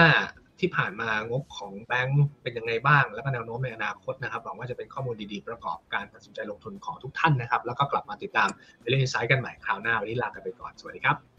[0.63, 8.49] ที่ผ่านมางบของแบงก์เป็นยังไงบ้าง แล้วก็แนวโน้มในอนาคตนะครับหวังว่าจะเป็นข้อมูลดีๆ ประกอบการตัดสินใจลงทุนของทุกท่านนะครับ แล้วก็กลับมาติดตาม
[8.87, 11.32] เรื่องอินไซต์กันใหม่คราวหน้าวันนี้ลากันไปก่อนสวัสดีครับ